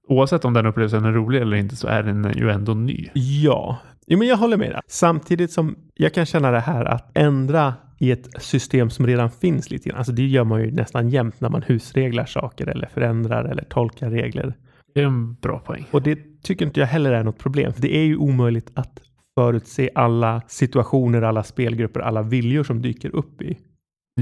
Oavsett 0.08 0.44
om 0.44 0.54
den 0.54 0.66
upplevelsen 0.66 1.04
är 1.04 1.12
rolig 1.12 1.40
eller 1.40 1.56
inte 1.56 1.76
så 1.76 1.88
är 1.88 2.02
den 2.02 2.32
ju 2.36 2.50
ändå 2.50 2.74
ny. 2.74 3.08
Ja, 3.14 3.78
jo, 4.06 4.18
men 4.18 4.28
jag 4.28 4.36
håller 4.36 4.56
med. 4.56 4.70
dig. 4.70 4.80
Samtidigt 4.86 5.52
som 5.52 5.76
jag 5.94 6.14
kan 6.14 6.26
känna 6.26 6.50
det 6.50 6.60
här 6.60 6.84
att 6.84 7.10
ändra 7.14 7.74
i 7.98 8.10
ett 8.10 8.42
system 8.42 8.90
som 8.90 9.06
redan 9.06 9.30
finns 9.30 9.70
lite 9.70 9.88
grann. 9.88 9.98
Alltså 9.98 10.12
det 10.12 10.26
gör 10.26 10.44
man 10.44 10.60
ju 10.60 10.70
nästan 10.70 11.08
jämt 11.08 11.40
när 11.40 11.48
man 11.48 11.62
husreglar 11.62 12.26
saker 12.26 12.66
eller 12.66 12.86
förändrar 12.86 13.44
eller 13.44 13.64
tolkar 13.64 14.10
regler. 14.10 14.54
Det 14.94 15.00
är 15.00 15.04
en 15.04 15.34
bra 15.34 15.58
poäng. 15.58 15.86
Och 15.90 16.02
det 16.02 16.42
tycker 16.42 16.66
inte 16.66 16.80
jag 16.80 16.86
heller 16.86 17.12
är 17.12 17.24
något 17.24 17.38
problem. 17.38 17.72
För 17.72 17.82
det 17.82 17.96
är 17.96 18.04
ju 18.04 18.16
omöjligt 18.16 18.70
att 18.74 19.00
förutse 19.40 19.90
alla 19.94 20.42
situationer, 20.46 21.22
alla 21.22 21.42
spelgrupper, 21.42 22.00
alla 22.00 22.22
viljor 22.22 22.64
som 22.64 22.82
dyker 22.82 23.14
upp 23.14 23.42
i 23.42 23.50
ett 23.50 23.58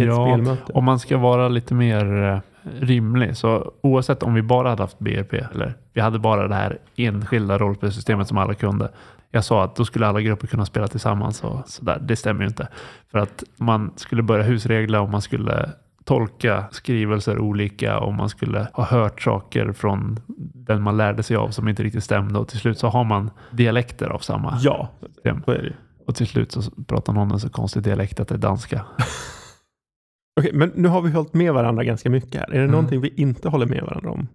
Ja, 0.06 0.56
om 0.74 0.84
man 0.84 0.98
ska 0.98 1.18
vara 1.18 1.48
lite 1.48 1.74
mer 1.74 2.22
eh, 2.22 2.40
rimlig 2.80 3.36
så 3.36 3.72
oavsett 3.82 4.22
om 4.22 4.34
vi 4.34 4.42
bara 4.42 4.68
hade 4.68 4.82
haft 4.82 4.98
BRP 4.98 5.34
eller 5.34 5.74
vi 5.92 6.00
hade 6.00 6.18
bara 6.18 6.48
det 6.48 6.54
här 6.54 6.78
enskilda 6.96 7.58
rollspelssystemet 7.58 8.28
som 8.28 8.38
alla 8.38 8.54
kunde. 8.54 8.90
Jag 9.30 9.44
sa 9.44 9.64
att 9.64 9.76
då 9.76 9.84
skulle 9.84 10.06
alla 10.06 10.20
grupper 10.20 10.46
kunna 10.46 10.66
spela 10.66 10.88
tillsammans 10.88 11.44
och 11.44 11.68
sådär. 11.68 11.98
Det 12.02 12.16
stämmer 12.16 12.40
ju 12.40 12.48
inte. 12.48 12.68
För 13.10 13.18
att 13.18 13.44
man 13.56 13.92
skulle 13.96 14.22
börja 14.22 14.44
husregla 14.44 15.00
och 15.00 15.08
man 15.08 15.22
skulle 15.22 15.72
tolka 16.08 16.64
skrivelser 16.70 17.38
olika 17.38 17.98
och 17.98 18.14
man 18.14 18.28
skulle 18.28 18.68
ha 18.72 18.84
hört 18.84 19.22
saker 19.22 19.72
från 19.72 20.20
den 20.54 20.82
man 20.82 20.96
lärde 20.96 21.22
sig 21.22 21.36
av 21.36 21.48
som 21.50 21.68
inte 21.68 21.82
riktigt 21.82 22.04
stämde 22.04 22.38
och 22.38 22.48
till 22.48 22.58
slut 22.58 22.78
så 22.78 22.88
har 22.88 23.04
man 23.04 23.30
dialekter 23.50 24.08
av 24.08 24.18
samma 24.18 24.58
Ja, 24.60 24.88
system. 25.06 25.42
så 25.44 25.50
är 25.50 25.58
det 25.58 25.64
ju. 25.64 25.72
Och 26.06 26.14
till 26.14 26.26
slut 26.26 26.52
så 26.52 26.62
pratar 26.86 27.12
någon 27.12 27.30
en 27.30 27.40
så 27.40 27.50
konstig 27.50 27.82
dialekt 27.82 28.20
att 28.20 28.28
det 28.28 28.34
är 28.34 28.38
danska. 28.38 28.84
Okej, 30.40 30.50
men 30.54 30.72
nu 30.74 30.88
har 30.88 31.02
vi 31.02 31.10
hållit 31.10 31.34
med 31.34 31.52
varandra 31.54 31.84
ganska 31.84 32.10
mycket 32.10 32.34
här. 32.40 32.46
Är 32.48 32.52
det 32.52 32.58
Mm. 32.58 32.70
någonting 32.70 33.00
vi 33.00 33.08
inte 33.16 33.48
håller 33.48 33.66
med 33.66 33.82
varandra 33.82 34.10
om? 34.10 34.28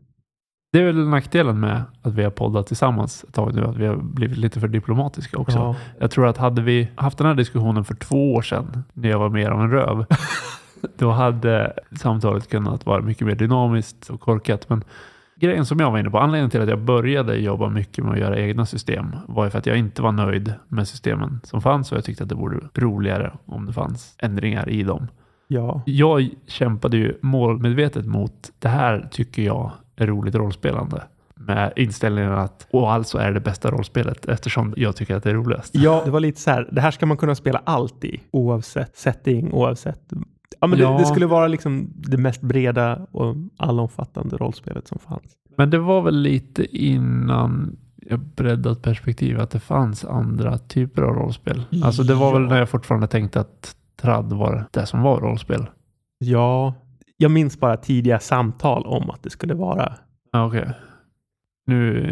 Det 0.71 0.79
är 0.79 0.83
väl 0.85 1.07
nackdelen 1.07 1.59
med 1.59 1.83
att 2.01 2.13
vi 2.13 2.23
har 2.23 2.31
poddat 2.31 2.67
tillsammans 2.67 3.23
ett 3.27 3.33
tag 3.33 3.55
nu, 3.55 3.63
att 3.65 3.75
vi 3.77 3.85
har 3.87 3.95
blivit 3.95 4.37
lite 4.37 4.59
för 4.59 4.67
diplomatiska 4.67 5.37
också. 5.37 5.57
Ja. 5.57 5.75
Jag 5.99 6.11
tror 6.11 6.27
att 6.27 6.37
hade 6.37 6.61
vi 6.61 6.89
haft 6.95 7.17
den 7.17 7.27
här 7.27 7.35
diskussionen 7.35 7.85
för 7.85 7.95
två 7.95 8.33
år 8.33 8.41
sedan, 8.41 8.83
när 8.93 9.09
jag 9.09 9.19
var 9.19 9.29
mer 9.29 9.49
av 9.51 9.61
en 9.61 9.71
röv, 9.71 10.05
då 10.97 11.11
hade 11.11 11.73
samtalet 11.99 12.49
kunnat 12.49 12.85
vara 12.85 13.01
mycket 13.01 13.27
mer 13.27 13.35
dynamiskt 13.35 14.09
och 14.09 14.19
korkat. 14.19 14.69
Men 14.69 14.83
grejen 15.35 15.65
som 15.65 15.79
jag 15.79 15.91
var 15.91 15.99
inne 15.99 16.09
på, 16.09 16.19
anledningen 16.19 16.49
till 16.49 16.61
att 16.61 16.69
jag 16.69 16.81
började 16.81 17.35
jobba 17.35 17.69
mycket 17.69 18.03
med 18.03 18.13
att 18.13 18.19
göra 18.19 18.39
egna 18.39 18.65
system 18.65 19.15
var 19.27 19.45
ju 19.45 19.49
för 19.49 19.57
att 19.57 19.65
jag 19.65 19.77
inte 19.77 20.01
var 20.01 20.11
nöjd 20.11 20.53
med 20.67 20.87
systemen 20.87 21.39
som 21.43 21.61
fanns 21.61 21.91
och 21.91 21.97
jag 21.97 22.05
tyckte 22.05 22.23
att 22.23 22.29
det 22.29 22.35
vore 22.35 22.59
roligare 22.73 23.33
om 23.45 23.65
det 23.65 23.73
fanns 23.73 24.15
ändringar 24.19 24.69
i 24.69 24.83
dem. 24.83 25.07
Ja. 25.47 25.81
Jag 25.85 26.29
kämpade 26.47 26.97
ju 26.97 27.17
målmedvetet 27.21 28.05
mot 28.05 28.51
det 28.59 28.69
här 28.69 29.07
tycker 29.11 29.41
jag 29.41 29.71
är 29.95 30.07
roligt 30.07 30.35
rollspelande. 30.35 31.03
Med 31.35 31.73
inställningen 31.75 32.31
att 32.31 32.67
och 32.71 32.91
alltså 32.91 33.17
är 33.17 33.31
det 33.31 33.39
bästa 33.39 33.71
rollspelet 33.71 34.25
eftersom 34.25 34.73
jag 34.77 34.95
tycker 34.95 35.15
att 35.15 35.23
det 35.23 35.29
är 35.29 35.33
roligast. 35.33 35.75
Ja, 35.75 36.01
det 36.05 36.11
var 36.11 36.19
lite 36.19 36.41
så 36.41 36.51
här. 36.51 36.69
Det 36.71 36.81
här 36.81 36.91
ska 36.91 37.05
man 37.05 37.17
kunna 37.17 37.35
spela 37.35 37.61
allt 37.65 38.03
i 38.03 38.21
oavsett 38.31 38.97
setting, 38.97 39.53
oavsett. 39.53 40.13
Ja, 40.61 40.67
men 40.67 40.79
Ja. 40.79 40.91
Det, 40.91 40.97
det 40.97 41.05
skulle 41.05 41.25
vara 41.25 41.47
liksom 41.47 41.89
det 41.95 42.17
mest 42.17 42.41
breda 42.41 42.95
och 43.11 43.35
allomfattande 43.57 44.37
rollspelet 44.37 44.87
som 44.87 44.99
fanns. 44.99 45.23
Men 45.57 45.69
det 45.69 45.77
var 45.79 46.01
väl 46.01 46.21
lite 46.21 46.77
innan 46.77 47.77
jag 47.95 48.19
breddat 48.19 48.81
perspektiv 48.81 49.39
att 49.39 49.49
det 49.49 49.59
fanns 49.59 50.05
andra 50.05 50.57
typer 50.57 51.01
av 51.01 51.15
rollspel. 51.15 51.63
Alltså 51.83 52.03
det 52.03 52.13
var 52.15 52.33
väl 52.33 52.41
Ja. 52.43 52.49
när 52.49 52.59
jag 52.59 52.69
fortfarande 52.69 53.07
tänkte 53.07 53.39
att 53.39 53.75
trad 54.01 54.33
var 54.33 54.65
det 54.71 54.85
som 54.85 55.01
var 55.01 55.19
rollspel. 55.19 55.65
Ja, 56.17 56.73
jag 57.17 57.31
minns 57.31 57.59
bara 57.59 57.77
tidiga 57.77 58.19
samtal 58.19 58.85
om 58.85 59.09
att 59.09 59.23
det 59.23 59.29
skulle 59.29 59.53
vara. 59.53 59.93
Ja, 60.31 60.45
Okej. 60.45 60.69
Nu 61.65 62.07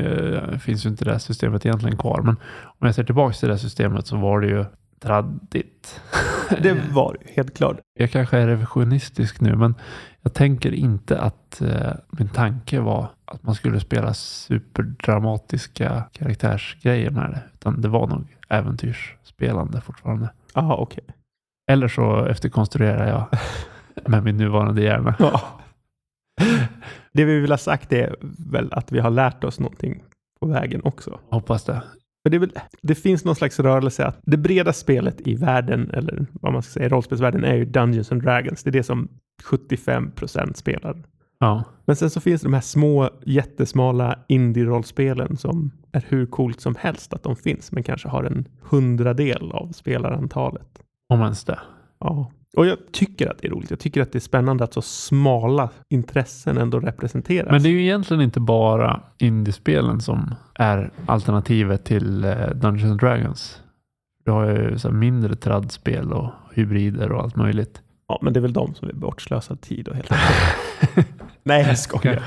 eh, 0.53 0.57
finns 0.57 0.85
ju 0.85 0.89
inte 0.89 1.05
det 1.05 1.11
här 1.11 1.17
systemet 1.19 1.65
egentligen 1.65 1.97
kvar, 1.97 2.21
men 2.21 2.35
om 2.63 2.85
jag 2.87 2.95
ser 2.95 3.03
tillbaka 3.03 3.33
till 3.33 3.47
det 3.47 3.53
här 3.53 3.59
systemet 3.59 4.07
så 4.07 4.17
var 4.17 4.41
det 4.41 4.47
ju 4.47 4.65
traddigt. 5.01 6.01
Det 6.61 6.73
var 6.73 7.17
helt 7.25 7.57
klart. 7.57 7.79
Jag 7.93 8.11
kanske 8.11 8.37
är 8.37 8.47
revisionistisk 8.47 9.41
nu, 9.41 9.55
men 9.55 9.75
jag 10.21 10.33
tänker 10.33 10.71
inte 10.73 11.19
att 11.19 11.61
eh, 11.61 11.91
min 12.09 12.29
tanke 12.29 12.79
var 12.79 13.07
att 13.25 13.43
man 13.43 13.55
skulle 13.55 13.79
spela 13.79 14.13
superdramatiska 14.13 16.03
karaktärsgrejer 16.11 17.09
med 17.09 17.31
det, 17.31 17.41
utan 17.53 17.81
det 17.81 17.87
var 17.87 18.07
nog 18.07 18.37
äventyrsspelande 18.49 19.81
fortfarande. 19.81 20.29
Ja, 20.53 20.75
okej. 20.75 21.03
Eller 21.71 21.87
så 21.87 22.25
efterkonstruerar 22.25 23.07
jag 23.07 23.39
med 24.09 24.23
min 24.23 24.37
nuvarande 24.37 24.81
hjärna. 24.81 25.15
Ja. 25.19 25.41
Det 27.13 27.25
vi 27.25 27.39
vill 27.39 27.51
ha 27.51 27.57
sagt 27.57 27.93
är 27.93 28.15
väl 28.51 28.73
att 28.73 28.91
vi 28.91 28.99
har 28.99 29.09
lärt 29.09 29.43
oss 29.43 29.59
någonting 29.59 30.03
på 30.39 30.47
vägen 30.47 30.81
också. 30.83 31.19
Hoppas 31.29 31.63
det. 31.63 31.81
Det, 32.29 32.39
väl, 32.39 32.51
det 32.81 32.95
finns 32.95 33.25
någon 33.25 33.35
slags 33.35 33.59
rörelse 33.59 34.05
att 34.05 34.19
det 34.23 34.37
breda 34.37 34.73
spelet 34.73 35.27
i 35.27 35.35
världen, 35.35 35.91
eller 35.93 36.25
vad 36.31 36.53
man 36.53 36.61
ska 36.61 36.71
säga, 36.71 36.89
rollspelsvärlden 36.89 37.43
är 37.43 37.55
ju 37.55 37.65
Dungeons 37.65 38.11
and 38.11 38.23
Dragons. 38.23 38.63
Det 38.63 38.69
är 38.69 38.71
det 38.71 38.83
som 38.83 39.07
75 39.43 40.11
procent 40.11 40.57
spelar. 40.57 41.03
Ja. 41.39 41.63
Men 41.85 41.95
sen 41.95 42.09
så 42.09 42.21
finns 42.21 42.41
de 42.41 42.53
här 42.53 42.61
små 42.61 43.09
jättesmala 43.25 44.19
indie-rollspelen 44.27 45.37
som 45.37 45.71
är 45.91 46.05
hur 46.07 46.25
coolt 46.25 46.61
som 46.61 46.75
helst 46.75 47.13
att 47.13 47.23
de 47.23 47.35
finns, 47.35 47.71
men 47.71 47.83
kanske 47.83 48.07
har 48.07 48.23
en 48.23 48.47
hundradel 48.61 49.51
av 49.51 49.71
spelarantalet. 49.71 50.83
Om 51.09 51.21
ens 51.21 51.43
det. 51.43 51.59
Ja. 52.01 52.31
Och 52.57 52.65
jag 52.65 52.77
tycker 52.91 53.31
att 53.31 53.37
det 53.41 53.47
är 53.47 53.51
roligt. 53.51 53.69
Jag 53.69 53.79
tycker 53.79 54.01
att 54.01 54.11
det 54.11 54.17
är 54.17 54.19
spännande 54.19 54.63
att 54.63 54.73
så 54.73 54.81
smala 54.81 55.69
intressen 55.89 56.57
ändå 56.57 56.79
representeras. 56.79 57.51
Men 57.51 57.63
det 57.63 57.69
är 57.69 57.71
ju 57.71 57.81
egentligen 57.81 58.21
inte 58.21 58.39
bara 58.39 59.01
indiespelen 59.17 60.01
som 60.01 60.35
är 60.55 60.91
alternativet 61.05 61.85
till 61.85 62.23
eh, 62.23 62.49
Dungeons 62.55 62.91
and 62.91 62.99
Dragons. 62.99 63.61
Du 64.25 64.31
har 64.31 64.45
ju 64.45 64.79
så 64.79 64.91
mindre 64.91 65.35
tradspel 65.35 66.13
och 66.13 66.31
hybrider 66.53 67.11
och 67.11 67.23
allt 67.23 67.35
möjligt. 67.35 67.81
Ja, 68.07 68.19
men 68.21 68.33
det 68.33 68.39
är 68.39 68.41
väl 68.41 68.53
de 68.53 68.75
som 68.75 68.89
är 68.89 68.93
bortslösad 68.93 69.61
tid 69.61 69.87
och 69.87 69.95
helt 69.95 70.11
enkelt. 70.11 71.07
Nej, 71.43 71.65
jag 71.67 71.79
skojar. 71.79 72.23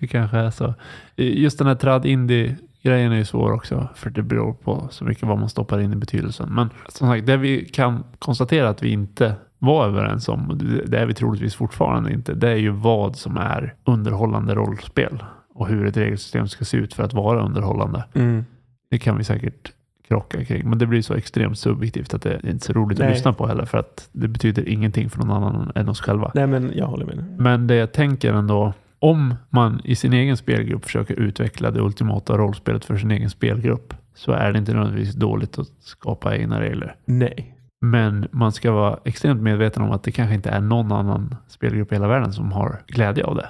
Det 0.00 0.06
kanske 0.06 0.38
är 0.38 0.50
så. 0.50 0.74
Just 1.16 1.58
den 1.58 1.66
här 1.66 1.74
trad 1.74 2.06
indie 2.06 2.56
grejen 2.82 3.12
är 3.12 3.16
ju 3.16 3.24
svår 3.24 3.52
också, 3.52 3.88
för 3.94 4.10
det 4.10 4.22
beror 4.22 4.52
på 4.52 4.88
så 4.90 5.04
mycket 5.04 5.28
vad 5.28 5.38
man 5.38 5.48
stoppar 5.48 5.80
in 5.80 5.92
i 5.92 5.96
betydelsen. 5.96 6.54
Men 6.54 6.70
som 6.88 7.08
sagt, 7.08 7.26
det 7.26 7.36
vi 7.36 7.64
kan 7.64 8.04
konstatera 8.18 8.68
att 8.68 8.82
vi 8.82 8.90
inte 8.90 9.34
var 9.58 9.86
överens 9.86 10.28
om, 10.28 10.60
det 10.86 10.98
är 10.98 11.06
vi 11.06 11.14
troligtvis 11.14 11.54
fortfarande 11.54 12.12
inte, 12.12 12.34
det 12.34 12.50
är 12.50 12.56
ju 12.56 12.70
vad 12.70 13.16
som 13.16 13.36
är 13.36 13.74
underhållande 13.84 14.54
rollspel 14.54 15.24
och 15.54 15.68
hur 15.68 15.86
ett 15.86 15.96
regelsystem 15.96 16.48
ska 16.48 16.64
se 16.64 16.76
ut 16.76 16.94
för 16.94 17.02
att 17.02 17.12
vara 17.12 17.44
underhållande. 17.44 18.04
mm. 18.14 18.44
Det 18.90 18.98
kan 18.98 19.18
vi 19.18 19.24
säkert 19.24 19.72
krocka 20.08 20.44
kring, 20.44 20.68
men 20.68 20.78
det 20.78 20.86
blir 20.86 21.02
så 21.02 21.14
extremt 21.14 21.58
subjektivt 21.58 22.14
att 22.14 22.22
det 22.22 22.34
är 22.34 22.50
inte 22.50 22.66
så 22.66 22.72
roligt 22.72 22.98
Nej. 22.98 23.08
att 23.08 23.14
lyssna 23.14 23.32
på 23.32 23.46
heller, 23.46 23.64
för 23.64 23.78
att 23.78 24.08
det 24.12 24.28
betyder 24.28 24.68
ingenting 24.68 25.10
för 25.10 25.18
någon 25.18 25.30
annan 25.30 25.72
än 25.74 25.88
oss 25.88 26.00
själva. 26.00 26.30
Nej, 26.34 26.46
men 26.46 26.72
jag 26.74 26.86
håller 26.86 27.06
med. 27.06 27.36
Men 27.38 27.66
det 27.66 27.74
jag 27.74 27.92
tänker 27.92 28.32
ändå, 28.32 28.72
om 28.98 29.34
man 29.50 29.80
i 29.84 29.96
sin 29.96 30.12
egen 30.12 30.36
spelgrupp 30.36 30.84
försöker 30.84 31.14
utveckla 31.14 31.70
det 31.70 31.80
ultimata 31.80 32.38
rollspelet 32.38 32.84
för 32.84 32.96
sin 32.96 33.10
egen 33.10 33.30
spelgrupp 33.30 33.94
så 34.14 34.32
är 34.32 34.52
det 34.52 34.58
inte 34.58 34.72
nödvändigtvis 34.72 35.14
dåligt 35.14 35.58
att 35.58 35.68
skapa 35.80 36.36
egna 36.36 36.60
regler. 36.60 36.96
Nej. 37.04 37.54
Men 37.80 38.28
man 38.30 38.52
ska 38.52 38.72
vara 38.72 38.98
extremt 39.04 39.42
medveten 39.42 39.82
om 39.82 39.90
att 39.90 40.02
det 40.02 40.12
kanske 40.12 40.34
inte 40.34 40.50
är 40.50 40.60
någon 40.60 40.92
annan 40.92 41.36
spelgrupp 41.48 41.92
i 41.92 41.94
hela 41.94 42.08
världen 42.08 42.32
som 42.32 42.52
har 42.52 42.82
glädje 42.86 43.24
av 43.24 43.36
det. 43.36 43.48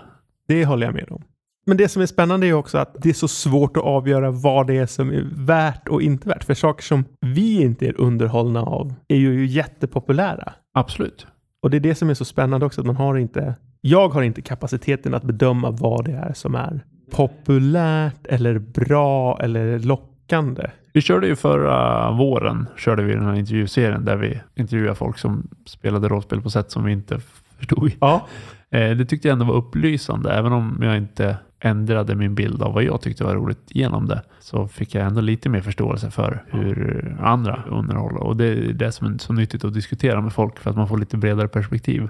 Det 0.49 0.65
håller 0.65 0.87
jag 0.87 0.95
med 0.95 1.07
om. 1.11 1.23
Men 1.67 1.77
det 1.77 1.89
som 1.89 2.03
är 2.03 2.07
spännande 2.07 2.47
är 2.47 2.53
också 2.53 2.79
att 2.79 2.97
det 3.03 3.09
är 3.09 3.15
så 3.15 3.29
svårt 3.29 3.77
att 3.77 3.83
avgöra 3.83 4.31
vad 4.31 4.67
det 4.67 4.77
är 4.77 4.87
som 4.87 5.11
är 5.11 5.29
värt 5.33 5.89
och 5.89 6.03
inte 6.03 6.29
värt. 6.29 6.45
För 6.45 6.55
saker 6.55 6.83
som 6.83 7.05
vi 7.21 7.63
inte 7.63 7.87
är 7.87 8.01
underhållna 8.01 8.63
av 8.63 8.95
är 9.09 9.17
ju 9.17 9.47
jättepopulära. 9.47 10.53
Absolut. 10.75 11.27
Och 11.63 11.71
det 11.71 11.77
är 11.77 11.81
det 11.81 11.95
som 11.95 12.11
är 12.11 12.15
så 12.15 12.25
spännande 12.25 12.67
också, 12.67 12.81
att 12.81 12.87
man 12.87 12.97
har 12.97 13.17
inte... 13.17 13.55
Jag 13.81 14.09
har 14.09 14.23
inte 14.23 14.43
kapaciteten 14.43 15.15
att 15.15 15.23
bedöma 15.23 15.71
vad 15.71 16.05
det 16.05 16.13
är 16.13 16.33
som 16.33 16.55
är 16.55 16.81
populärt 17.11 18.27
eller 18.27 18.59
bra 18.59 19.39
eller 19.41 19.79
lockande. 19.79 20.67
Vi 20.93 21.01
körde 21.01 21.27
ju 21.27 21.37
förra 21.37 22.11
våren, 22.11 22.67
körde 22.77 23.03
vi 23.03 23.15
den 23.15 23.25
här 23.27 23.35
intervjuserien 23.35 24.05
där 24.05 24.17
vi 24.17 24.41
intervjuade 24.55 24.95
folk 24.95 25.19
som 25.19 25.49
spelade 25.67 26.09
rollspel 26.09 26.43
på 26.43 26.51
sätt 26.51 26.71
som 26.71 26.85
vi 26.85 26.93
inte 26.93 27.21
förstod. 27.59 27.93
Ja, 28.01 28.27
Eh, 28.71 28.91
Det 28.97 29.05
tyckte 29.05 29.29
jag 29.29 29.33
ändå 29.33 29.45
var 29.45 29.55
upplysande, 29.55 30.33
även 30.33 30.53
om 30.53 30.79
jag 30.83 30.97
inte 30.97 31.37
ändrade 31.61 32.15
min 32.15 32.35
bild 32.35 32.63
av 32.63 32.73
vad 32.75 32.83
jag 32.83 33.01
tyckte 33.01 33.25
var 33.25 33.35
roligt 33.35 33.63
genom 33.69 34.09
det, 34.09 34.23
så 34.41 34.69
fick 34.69 34.95
jag 34.95 35.07
ändå 35.07 35.21
lite 35.21 35.49
mer 35.49 35.61
förståelse 35.61 36.11
för 36.11 36.45
hur 36.51 37.17
andra 37.21 37.63
underhåller. 37.71 38.23
Och 38.23 38.37
det 38.37 38.45
är 38.47 38.73
det 38.73 38.93
som 38.93 39.15
är 39.15 39.19
så 39.19 39.33
nyttigt 39.33 39.65
att 39.65 39.75
diskutera 39.75 40.21
med 40.21 40.33
folk 40.33 40.59
för 40.59 40.71
att 40.71 40.77
man 40.77 40.89
får 40.89 40.99
lite 40.99 41.17
bredare 41.17 41.49
perspektiv. 41.49 42.09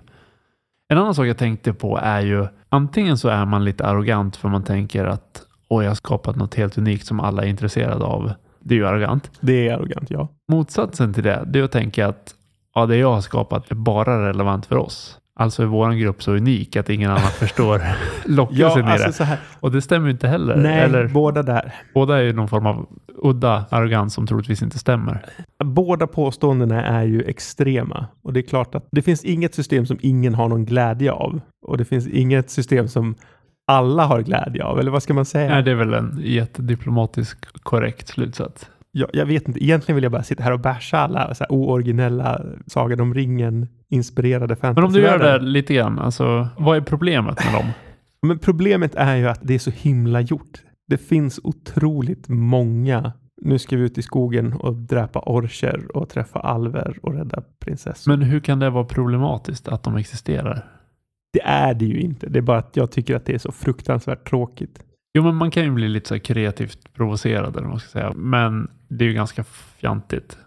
En 0.90 0.98
annan 0.98 1.14
sak 1.14 1.26
jag 1.26 1.38
tänkte 1.38 1.72
på 1.72 1.98
är 2.02 2.20
ju 2.20 2.46
antingen 2.68 3.18
så 3.18 3.28
är 3.28 3.44
man 3.44 3.64
lite 3.64 3.86
arrogant 3.86 4.36
för 4.36 4.48
man 4.48 4.64
tänker 4.64 5.04
att 5.04 5.46
oj, 5.68 5.84
jag 5.84 5.90
har 5.90 5.94
skapat 5.94 6.36
något 6.36 6.54
helt 6.54 6.78
unikt 6.78 7.06
som 7.06 7.20
alla 7.20 7.44
är 7.44 7.48
intresserade 7.48 8.04
av. 8.04 8.32
Det 8.60 8.74
är 8.74 8.78
ju 8.78 8.86
arrogant. 8.86 9.30
det 9.40 9.68
är 9.68 9.74
arrogant, 9.74 10.10
ja. 10.10 10.28
Motsatsen 10.48 11.14
till 11.14 11.22
det, 11.22 11.44
det 11.46 11.58
är 11.58 11.62
att 11.62 11.72
tänka 11.72 12.08
att 12.08 12.34
ja, 12.74 12.86
det 12.86 12.96
jag 12.96 13.12
har 13.12 13.20
skapat 13.20 13.70
är 13.70 13.74
bara 13.74 14.28
relevant 14.28 14.66
för 14.66 14.76
oss. 14.76 15.17
Alltså 15.40 15.62
är 15.62 15.66
vår 15.66 15.90
grupp 15.92 16.22
så 16.22 16.32
unik 16.32 16.76
att 16.76 16.88
ingen 16.90 17.10
annan 17.10 17.20
förstår 17.38 17.82
lockelsen 18.24 18.82
Ja, 18.84 18.88
i 18.88 18.92
alltså 18.92 19.06
det. 19.06 19.12
så 19.12 19.24
här. 19.24 19.38
Och 19.60 19.72
det 19.72 19.82
stämmer 19.82 20.06
ju 20.06 20.12
inte 20.12 20.28
heller. 20.28 20.56
Nej, 20.56 20.80
Eller, 20.80 21.08
båda 21.08 21.42
där. 21.42 21.74
båda 21.94 22.18
är 22.18 22.22
ju 22.22 22.32
någon 22.32 22.48
form 22.48 22.66
av 22.66 22.86
udda 23.22 23.64
arrogans 23.70 24.14
som 24.14 24.26
troligtvis 24.26 24.62
inte 24.62 24.78
stämmer. 24.78 25.24
Båda 25.64 26.06
påståendena 26.06 26.84
är 26.84 27.04
ju 27.04 27.22
extrema. 27.22 28.06
Och 28.22 28.32
det 28.32 28.40
är 28.40 28.48
klart 28.48 28.74
att 28.74 28.88
det 28.92 29.02
finns 29.02 29.24
inget 29.24 29.54
system 29.54 29.86
som 29.86 29.98
ingen 30.00 30.34
har 30.34 30.48
någon 30.48 30.64
glädje 30.64 31.12
av. 31.12 31.40
Och 31.66 31.78
det 31.78 31.84
finns 31.84 32.06
inget 32.06 32.50
system 32.50 32.88
som 32.88 33.14
alla 33.66 34.04
har 34.04 34.22
glädje 34.22 34.64
av. 34.64 34.78
Eller 34.80 34.90
vad 34.90 35.02
ska 35.02 35.14
man 35.14 35.24
säga? 35.24 35.48
Nej, 35.54 35.62
det 35.62 35.70
är 35.70 35.74
väl 35.74 35.94
en 35.94 36.20
jättediplomatisk 36.22 37.62
korrekt 37.62 38.08
slutsats. 38.08 38.70
Jag, 38.92 39.08
jag 39.12 39.26
vet 39.26 39.48
inte. 39.48 39.64
Egentligen 39.64 39.94
vill 39.94 40.02
jag 40.02 40.12
bara 40.12 40.22
sitta 40.22 40.42
här 40.42 40.52
och 40.52 40.60
basha 40.60 40.98
alla 40.98 41.34
så 41.34 41.44
här 41.44 41.52
ooriginella 41.52 42.40
Sagan 42.66 43.00
om 43.00 43.14
ringen-inspirerade 43.90 44.56
Men 44.60 44.84
om 44.84 44.92
du 44.92 45.00
gör 45.00 45.18
det 45.18 45.38
lite 45.38 45.74
grann, 45.74 45.98
alltså 45.98 46.48
vad 46.58 46.76
är 46.76 46.80
problemet 46.80 47.44
med 47.44 47.54
dem? 47.54 47.70
Men 48.26 48.38
problemet 48.38 48.94
är 48.94 49.16
ju 49.16 49.28
att 49.28 49.40
det 49.42 49.54
är 49.54 49.58
så 49.58 49.70
himla 49.70 50.20
gjort. 50.20 50.62
Det 50.88 50.98
finns 50.98 51.40
otroligt 51.44 52.28
många. 52.28 53.12
Nu 53.42 53.58
ska 53.58 53.76
vi 53.76 53.82
ut 53.82 53.98
i 53.98 54.02
skogen 54.02 54.52
och 54.52 54.74
dräpa 54.74 55.20
orcher 55.20 55.96
och 55.96 56.08
träffa 56.08 56.40
alver 56.40 56.98
och 57.02 57.14
rädda 57.14 57.42
prinsessor. 57.58 58.10
Men 58.10 58.22
hur 58.22 58.40
kan 58.40 58.58
det 58.58 58.70
vara 58.70 58.84
problematiskt 58.84 59.68
att 59.68 59.82
de 59.82 59.96
existerar? 59.96 60.64
Det 61.32 61.42
är 61.42 61.74
det 61.74 61.84
ju 61.84 62.00
inte. 62.00 62.28
Det 62.28 62.38
är 62.38 62.42
bara 62.42 62.58
att 62.58 62.76
jag 62.76 62.90
tycker 62.90 63.16
att 63.16 63.24
det 63.24 63.34
är 63.34 63.38
så 63.38 63.52
fruktansvärt 63.52 64.28
tråkigt. 64.28 64.84
Jo, 65.14 65.22
men 65.22 65.34
man 65.34 65.50
kan 65.50 65.64
ju 65.64 65.70
bli 65.70 65.88
lite 65.88 66.08
så 66.08 66.14
här 66.14 66.20
kreativt 66.20 66.94
provocerad 66.94 67.48
eller 67.48 67.62
vad 67.62 67.70
man 67.70 67.80
ska 67.80 67.88
säga. 67.88 68.12
Men 68.16 68.70
det 68.88 69.04
är 69.04 69.08
ju 69.08 69.14
ganska 69.14 69.44
fjantigt. 69.44 70.38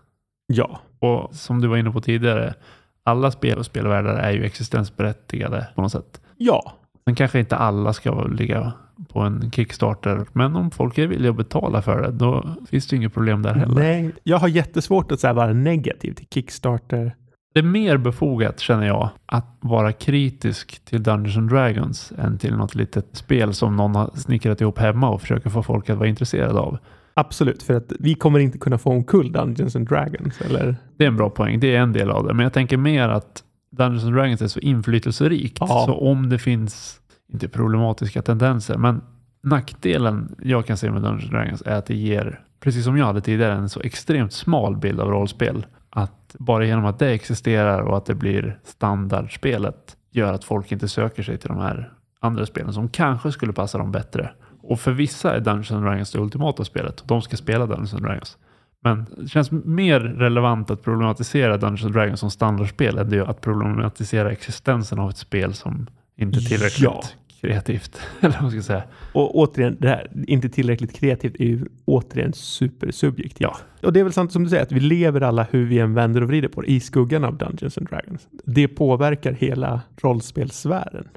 Ja, 0.47 0.79
Och 0.99 1.35
som 1.35 1.61
du 1.61 1.67
var 1.67 1.77
inne 1.77 1.91
på 1.91 2.01
tidigare, 2.01 2.53
alla 3.03 3.31
spel 3.31 3.57
och 3.57 3.65
spelvärldar 3.65 4.15
är 4.15 4.31
ju 4.31 4.43
existensberättigade 4.45 5.67
på 5.75 5.81
något 5.81 5.91
sätt. 5.91 6.21
ja, 6.37 6.73
Sen 7.05 7.15
kanske 7.15 7.39
inte 7.39 7.55
alla 7.55 7.93
ska 7.93 8.23
ligga 8.23 8.73
på 9.09 9.19
en 9.19 9.51
Kickstarter, 9.51 10.25
men 10.33 10.55
om 10.55 10.71
folk 10.71 10.97
är 10.97 11.07
villiga 11.07 11.31
att 11.31 11.37
betala 11.37 11.81
för 11.81 12.01
det, 12.01 12.11
då 12.11 12.55
finns 12.69 12.87
det 12.87 12.95
ju 12.95 12.97
inget 12.97 13.13
problem 13.13 13.41
där 13.41 13.53
heller. 13.53 13.75
nej. 13.75 14.11
Jag 14.23 14.37
har 14.37 14.47
jättesvårt 14.47 15.11
att 15.11 15.23
här 15.23 15.33
vara 15.33 15.53
negativ 15.53 16.13
till 16.13 16.27
Kickstarter 16.33 17.15
Det 17.53 17.59
är 17.59 17.63
mer 17.63 17.97
befogat 17.97 18.59
känner 18.59 18.87
jag 18.87 19.09
att 19.25 19.57
vara 19.59 19.91
kritisk 19.91 20.85
till 20.85 21.03
Dungeons 21.03 21.37
and 21.37 21.49
Dragons 21.49 22.13
än 22.17 22.37
till 22.37 22.55
något 22.55 22.75
litet 22.75 23.07
spel 23.13 23.53
som 23.53 23.75
någon 23.75 23.95
har 23.95 24.09
snickrat 24.15 24.61
ihop 24.61 24.77
hemma 24.77 25.09
och 25.09 25.21
försöker 25.21 25.49
få 25.49 25.63
folk 25.63 25.89
att 25.89 25.97
vara 25.97 26.09
intresserade 26.09 26.59
av. 26.59 26.77
Absolut, 27.21 27.63
för 27.63 27.73
att 27.73 27.91
vi 27.99 28.15
kommer 28.15 28.39
inte 28.39 28.57
kunna 28.57 28.77
få 28.77 28.89
omkull 28.89 29.31
Dungeons 29.31 29.75
and 29.75 29.87
Dragons. 29.87 30.41
Eller? 30.41 30.75
Det 30.97 31.03
är 31.03 31.07
en 31.07 31.17
bra 31.17 31.29
poäng. 31.29 31.59
Det 31.59 31.75
är 31.75 31.79
en 31.79 31.93
del 31.93 32.11
av 32.11 32.27
det. 32.27 32.33
Men 32.33 32.43
jag 32.43 32.53
tänker 32.53 32.77
mer 32.77 33.09
att 33.09 33.43
Dungeons 33.71 34.03
and 34.03 34.13
Dragons 34.13 34.41
är 34.41 34.47
så 34.47 34.59
inflytelserikt. 34.59 35.57
Ja. 35.59 35.83
Så 35.87 35.93
om 35.93 36.29
det 36.29 36.39
finns, 36.39 37.01
inte 37.33 37.47
problematiska 37.47 38.21
tendenser, 38.21 38.77
men 38.77 39.01
nackdelen 39.43 40.35
jag 40.43 40.65
kan 40.65 40.77
se 40.77 40.91
med 40.91 41.01
Dungeons 41.01 41.23
and 41.23 41.33
Dragons 41.33 41.63
är 41.65 41.75
att 41.75 41.85
det 41.85 41.95
ger, 41.95 42.39
precis 42.59 42.83
som 42.83 42.97
jag 42.97 43.05
hade 43.05 43.21
tidigare, 43.21 43.53
en 43.53 43.69
så 43.69 43.81
extremt 43.81 44.33
smal 44.33 44.77
bild 44.77 44.99
av 44.99 45.09
rollspel. 45.09 45.65
Att 45.89 46.35
bara 46.39 46.65
genom 46.65 46.85
att 46.85 46.99
det 46.99 47.09
existerar 47.09 47.81
och 47.81 47.97
att 47.97 48.05
det 48.05 48.15
blir 48.15 48.59
standardspelet 48.63 49.97
gör 50.11 50.33
att 50.33 50.43
folk 50.43 50.71
inte 50.71 50.87
söker 50.87 51.23
sig 51.23 51.37
till 51.37 51.49
de 51.49 51.57
här 51.57 51.93
andra 52.19 52.45
spelen 52.45 52.73
som 52.73 52.89
kanske 52.89 53.31
skulle 53.31 53.53
passa 53.53 53.77
dem 53.77 53.91
bättre. 53.91 54.31
Och 54.63 54.79
för 54.79 54.91
vissa 54.91 55.35
är 55.35 55.39
Dungeons 55.39 55.71
and 55.71 55.83
Dragons 55.85 56.11
det 56.11 56.19
ultimata 56.19 56.65
spelet 56.65 56.99
och 57.01 57.07
de 57.07 57.21
ska 57.21 57.37
spela 57.37 57.65
Dungeons 57.65 57.93
and 57.93 58.03
Dragons. 58.03 58.37
Men 58.83 59.05
det 59.17 59.27
känns 59.27 59.51
mer 59.51 59.99
relevant 59.99 60.71
att 60.71 60.83
problematisera 60.83 61.57
Dungeons 61.57 61.83
and 61.83 61.93
Dragons 61.93 62.19
som 62.19 62.31
standardspel 62.31 62.97
än 62.97 63.09
det 63.09 63.17
är 63.17 63.21
att 63.21 63.41
problematisera 63.41 64.31
existensen 64.31 64.99
av 64.99 65.09
ett 65.09 65.17
spel 65.17 65.53
som 65.53 65.87
inte 66.17 66.39
är 66.39 66.41
tillräckligt 66.41 66.83
Ja. 66.83 67.03
kreativt. 67.41 68.01
Eller 68.19 68.33
vad 68.33 68.41
man 68.41 68.51
ska 68.51 68.61
säga. 68.61 68.83
Och 69.13 69.35
återigen, 69.35 69.77
det 69.79 69.87
här 69.87 70.07
inte 70.27 70.49
tillräckligt 70.49 70.93
kreativt 70.93 71.35
är 71.39 71.45
ju 71.45 71.65
återigen 71.85 72.33
supersubjektivt. 72.33 73.41
Ja. 73.41 73.57
Och 73.87 73.93
det 73.93 73.99
är 73.99 74.03
väl 74.03 74.13
sant 74.13 74.31
som 74.31 74.43
du 74.43 74.49
säger, 74.49 74.63
att 74.63 74.71
vi 74.71 74.79
lever 74.79 75.21
alla 75.21 75.47
hur 75.51 75.65
vi 75.65 75.79
än 75.79 75.93
vänder 75.93 76.21
och 76.21 76.27
vrider 76.27 76.47
på 76.47 76.61
det, 76.61 76.71
i 76.71 76.79
skuggan 76.79 77.23
av 77.23 77.37
Dungeons 77.37 77.77
and 77.77 77.87
Dragons. 77.87 78.27
Det 78.45 78.67
påverkar 78.67 79.31
hela 79.31 79.81
rollspelssfären. 80.01 81.07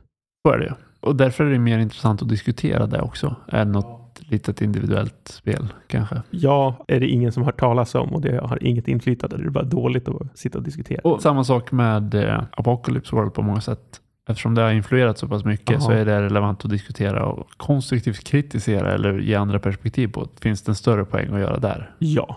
Så 0.46 0.52
är 0.54 0.58
det 0.58 0.64
ju. 0.64 0.72
Och 1.04 1.16
därför 1.16 1.44
är 1.44 1.50
det 1.50 1.58
mer 1.58 1.78
intressant 1.78 2.22
att 2.22 2.28
diskutera 2.28 2.86
det 2.86 3.00
också 3.00 3.36
än 3.48 3.72
något 3.72 4.20
litet 4.28 4.62
individuellt 4.62 5.28
spel 5.28 5.68
kanske. 5.86 6.22
Ja, 6.30 6.84
är 6.88 7.00
det 7.00 7.08
ingen 7.08 7.32
som 7.32 7.42
har 7.42 7.52
talas 7.52 7.94
om 7.94 8.14
och 8.14 8.20
det 8.20 8.44
har 8.44 8.64
inget 8.64 8.88
inflytande. 8.88 9.36
Det 9.36 9.44
är 9.44 9.50
bara 9.50 9.64
dåligt 9.64 10.08
att 10.08 10.38
sitta 10.38 10.58
och 10.58 10.64
diskutera. 10.64 11.00
Och 11.04 11.22
samma 11.22 11.44
sak 11.44 11.72
med 11.72 12.14
eh, 12.14 12.42
Apocalypse 12.50 13.16
World 13.16 13.34
på 13.34 13.42
många 13.42 13.60
sätt. 13.60 14.00
Eftersom 14.28 14.54
det 14.54 14.62
har 14.62 14.72
influerat 14.72 15.18
så 15.18 15.28
pass 15.28 15.44
mycket 15.44 15.70
Jaha. 15.70 15.80
så 15.80 15.90
är 15.90 16.04
det 16.04 16.22
relevant 16.22 16.64
att 16.64 16.70
diskutera 16.70 17.26
och 17.26 17.48
konstruktivt 17.56 18.24
kritisera 18.24 18.92
eller 18.92 19.18
ge 19.18 19.34
andra 19.34 19.58
perspektiv 19.58 20.08
på. 20.08 20.28
Finns 20.40 20.62
det 20.62 20.70
en 20.70 20.76
större 20.76 21.04
poäng 21.04 21.34
att 21.34 21.40
göra 21.40 21.58
där? 21.58 21.90
Ja, 21.98 22.36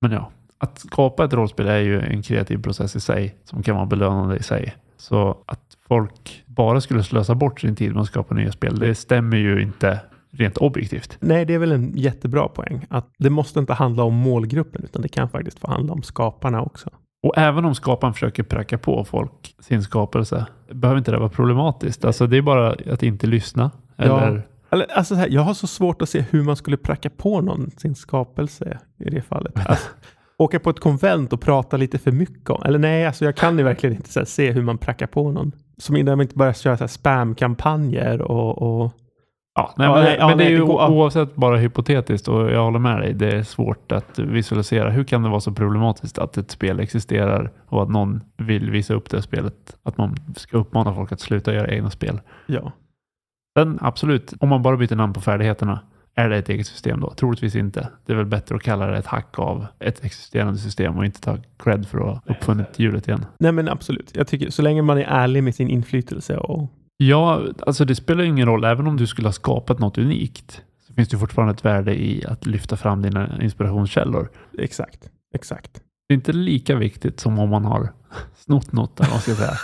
Men 0.00 0.12
ja, 0.12 0.30
att 0.58 0.78
skapa 0.78 1.24
ett 1.24 1.32
rollspel 1.32 1.66
är 1.66 1.78
ju 1.78 2.00
en 2.00 2.22
kreativ 2.22 2.62
process 2.62 2.96
i 2.96 3.00
sig 3.00 3.34
som 3.44 3.62
kan 3.62 3.76
vara 3.76 3.86
belönande 3.86 4.36
i 4.36 4.42
sig. 4.42 4.74
Så 4.96 5.36
att 5.46 5.76
folk 5.88 6.44
bara 6.46 6.80
skulle 6.80 7.02
slösa 7.02 7.34
bort 7.34 7.60
sin 7.60 7.76
tid 7.76 7.92
med 7.92 8.00
att 8.00 8.06
skapa 8.06 8.34
nya 8.34 8.52
spel, 8.52 8.78
det 8.78 8.94
stämmer 8.94 9.36
ju 9.36 9.62
inte 9.62 10.00
rent 10.30 10.56
objektivt. 10.56 11.16
nej, 11.20 11.44
det 11.44 11.54
är 11.54 11.58
väl 11.58 11.72
en 11.72 11.96
jättebra 11.96 12.48
poäng. 12.48 12.86
Att 12.90 13.06
det 13.18 13.30
måste 13.30 13.58
inte 13.60 13.72
handla 13.72 14.02
om 14.02 14.14
målgruppen, 14.14 14.84
utan 14.84 15.02
det 15.02 15.08
kan 15.08 15.28
faktiskt 15.28 15.58
få 15.58 15.70
handla 15.70 15.92
om 15.92 16.02
skaparna 16.02 16.62
också. 16.62 16.90
Och 17.22 17.38
även 17.38 17.64
om 17.64 17.74
skaparen 17.74 18.12
försöker 18.14 18.42
pracka 18.42 18.78
på 18.78 19.04
folk 19.04 19.54
sin 19.60 19.82
skapelse, 19.82 20.46
behöver 20.70 20.98
inte 20.98 21.10
det 21.10 21.18
vara 21.18 21.28
problematiskt. 21.28 22.04
Alltså 22.04 22.26
det 22.26 22.36
är 22.36 22.42
bara 22.42 22.76
att 22.92 23.02
inte 23.02 23.26
lyssna. 23.26 23.70
Ja. 23.96 24.20
Eller, 24.20 24.42
Eller, 24.70 24.86
alltså, 24.92 25.14
så 25.14 25.20
här, 25.20 25.28
jag 25.30 25.42
har 25.42 25.54
så 25.54 25.66
svårt 25.66 26.02
att 26.02 26.08
se 26.08 26.24
hur 26.30 26.42
man 26.42 26.56
skulle 26.56 26.76
pracka 26.76 27.10
på 27.10 27.40
någon 27.40 27.70
sin 27.70 27.94
skapelse 27.94 28.78
i 28.98 29.10
det 29.10 29.22
fallet. 29.22 29.52
Alltså, 29.66 29.88
åka 30.38 30.60
på 30.60 30.70
ett 30.70 30.80
konvent 30.80 31.32
och 31.32 31.40
prata 31.40 31.76
lite 31.76 31.98
för 31.98 32.12
mycket 32.12 32.50
om. 32.50 32.62
Eller 32.64 32.78
nej, 32.78 33.06
alltså 33.06 33.24
jag 33.24 33.36
kan 33.36 33.58
ju 33.58 33.64
verkligen 33.64 33.96
inte 33.96 34.10
här, 34.20 34.24
se 34.24 34.50
hur 34.50 34.62
man 34.62 34.78
prackar 34.78 35.06
på 35.06 35.30
någon. 35.30 35.52
Som 35.78 35.96
innan 35.96 36.18
man 36.18 36.22
inte 36.22 36.36
börjar 36.36 36.52
köra 36.52 36.76
så 36.76 36.82
här 36.82 36.88
spamkampanjer 36.88 38.22
och, 38.22 38.82
och 38.82 38.92
Ja, 39.56 39.74
nej, 39.76 39.86
Ja, 39.86 39.94
men, 39.94 40.04
nej, 40.04 40.16
ja, 40.18 40.28
men 40.28 40.38
det 40.38 40.44
är 40.44 40.48
nej, 40.48 40.56
ju 40.56 40.62
oavsett 40.62 41.34
bara 41.34 41.56
hypotetiskt 41.56 42.28
och 42.28 42.50
jag 42.50 42.64
håller 42.64 42.78
med 42.78 43.00
dig. 43.00 43.12
Det 43.12 43.32
är 43.32 43.42
svårt 43.42 43.92
att 43.92 44.18
visualisera. 44.18 44.90
Hur 44.90 45.04
kan 45.04 45.22
det 45.22 45.28
vara 45.28 45.40
så 45.40 45.52
problematiskt 45.52 46.18
att 46.18 46.36
ett 46.36 46.50
spel 46.50 46.80
existerar 46.80 47.50
och 47.68 47.82
att 47.82 47.88
någon 47.88 48.20
vill 48.36 48.70
visa 48.70 48.94
upp 48.94 49.10
det 49.10 49.22
spelet? 49.22 49.76
Att 49.82 49.96
man 49.98 50.16
ska 50.36 50.58
uppmana 50.58 50.94
folk 50.94 51.12
att 51.12 51.20
sluta 51.20 51.54
göra 51.54 51.68
egna 51.68 51.90
spel. 51.90 52.20
ja. 52.46 52.72
Sen 53.58 53.78
absolut, 53.80 54.34
om 54.40 54.48
man 54.48 54.62
bara 54.62 54.76
byter 54.76 54.96
namn 54.96 55.12
på 55.12 55.20
färdigheterna, 55.20 55.80
är 56.14 56.28
det 56.28 56.36
ett 56.36 56.48
eget 56.48 56.66
system 56.66 57.00
då? 57.00 57.10
Troligtvis 57.10 57.54
inte. 57.54 57.88
Det 58.06 58.12
är 58.12 58.16
väl 58.16 58.26
bättre 58.26 58.56
att 58.56 58.62
kalla 58.62 58.86
det 58.86 58.98
ett 58.98 59.06
hack 59.06 59.38
av 59.38 59.66
ett 59.78 60.04
existerande 60.04 60.58
system 60.58 60.98
och 60.98 61.04
inte 61.04 61.20
ta 61.20 61.38
cred 61.58 61.86
för 61.88 61.98
att 61.98 62.04
ha 62.04 62.20
uppfunnit 62.34 62.78
hjulet 62.78 63.08
igen. 63.08 63.26
Nej 63.38 63.52
men 63.52 63.68
absolut. 63.68 64.10
Jag 64.14 64.26
tycker 64.26 64.50
så 64.50 64.62
länge 64.62 64.82
man 64.82 64.98
är 64.98 65.02
ärlig 65.02 65.42
med 65.42 65.54
sin 65.54 65.68
inflytelse 65.68 66.36
och 66.36 66.70
Ja, 66.96 67.42
alltså 67.66 67.84
det 67.84 67.94
spelar 67.94 68.24
ingen 68.24 68.46
roll. 68.46 68.64
Även 68.64 68.86
om 68.86 68.96
du 68.96 69.06
skulle 69.06 69.28
ha 69.28 69.32
skapat 69.32 69.78
något 69.78 69.98
unikt 69.98 70.62
så 70.86 70.94
finns 70.94 71.08
det 71.08 71.18
fortfarande 71.18 71.54
ett 71.54 71.64
värde 71.64 72.02
i 72.02 72.26
att 72.26 72.46
lyfta 72.46 72.76
fram 72.76 73.02
dina 73.02 73.42
inspirationskällor. 73.42 74.30
exakt, 74.58 75.10
exakt. 75.34 75.80
Det 76.08 76.14
är 76.14 76.16
inte 76.16 76.32
lika 76.32 76.76
viktigt 76.76 77.20
som 77.20 77.38
om 77.38 77.50
man 77.50 77.64
har 77.64 77.88
snott 78.36 78.72
något, 78.72 79.00
eller 79.00 79.10
vad 79.10 79.20
ska 79.20 79.30
jag 79.30 79.38
säga. 79.38 79.54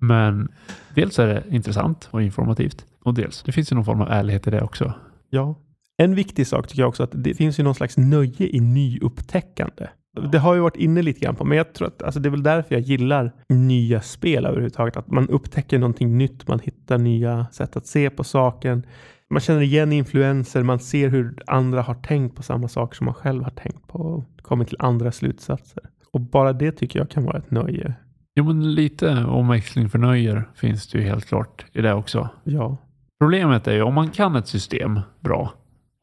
Men 0.00 0.48
dels 0.94 1.18
är 1.18 1.26
det 1.26 1.42
intressant 1.48 2.08
och 2.10 2.22
informativt 2.22 2.86
och 3.02 3.14
dels 3.14 3.42
det 3.42 3.52
finns 3.52 3.72
ju 3.72 3.76
någon 3.76 3.84
form 3.84 4.00
av 4.00 4.10
ärlighet 4.10 4.46
i 4.46 4.50
det 4.50 4.62
också. 4.62 4.92
Ja. 5.30 5.54
En 5.96 6.14
viktig 6.14 6.46
sak 6.46 6.68
tycker 6.68 6.82
jag 6.82 6.88
också 6.88 7.02
att 7.02 7.10
det 7.12 7.34
finns 7.34 7.58
ju 7.58 7.62
någon 7.62 7.74
slags 7.74 7.96
nöje 7.96 8.48
i 8.56 8.60
nyupptäckande. 8.60 9.88
Det 10.32 10.38
har 10.38 10.54
jag 10.54 10.62
varit 10.62 10.76
inne 10.76 11.02
lite 11.02 11.20
grann 11.20 11.36
på, 11.36 11.44
men 11.44 11.58
jag 11.58 11.74
tror 11.74 11.88
att 11.88 12.02
alltså, 12.02 12.20
det 12.20 12.28
är 12.28 12.30
väl 12.30 12.42
därför 12.42 12.74
jag 12.74 12.82
gillar 12.82 13.32
nya 13.48 14.00
spel 14.00 14.46
överhuvudtaget. 14.46 14.96
Att 14.96 15.10
man 15.10 15.28
upptäcker 15.28 15.78
någonting 15.78 16.18
nytt, 16.18 16.48
man 16.48 16.60
hittar 16.60 16.98
nya 16.98 17.46
sätt 17.52 17.76
att 17.76 17.86
se 17.86 18.10
på 18.10 18.24
saken. 18.24 18.86
Man 19.30 19.40
känner 19.40 19.60
igen 19.60 19.92
influenser, 19.92 20.62
man 20.62 20.78
ser 20.78 21.08
hur 21.08 21.38
andra 21.46 21.82
har 21.82 21.94
tänkt 21.94 22.36
på 22.36 22.42
samma 22.42 22.68
saker 22.68 22.96
som 22.96 23.04
man 23.04 23.14
själv 23.14 23.42
har 23.42 23.50
tänkt 23.50 23.86
på 23.86 23.98
och 23.98 24.24
kommit 24.42 24.68
till 24.68 24.76
andra 24.80 25.12
slutsatser. 25.12 25.82
Och 26.12 26.20
bara 26.20 26.52
det 26.52 26.72
tycker 26.72 26.98
jag 26.98 27.10
kan 27.10 27.24
vara 27.24 27.38
ett 27.38 27.50
nöje. 27.50 27.94
Jo, 28.34 28.44
men 28.44 28.74
lite 28.74 29.24
omväxling 29.24 29.90
för 29.90 29.98
nöjer 29.98 30.48
finns 30.54 30.88
det 30.88 30.98
ju 30.98 31.04
helt 31.04 31.26
klart 31.26 31.66
i 31.72 31.80
det 31.80 31.94
också. 31.94 32.28
Ja, 32.44 32.76
Problemet 33.20 33.68
är 33.68 33.72
ju 33.72 33.82
om 33.82 33.94
man 33.94 34.10
kan 34.10 34.36
ett 34.36 34.48
system 34.48 35.00
bra 35.20 35.52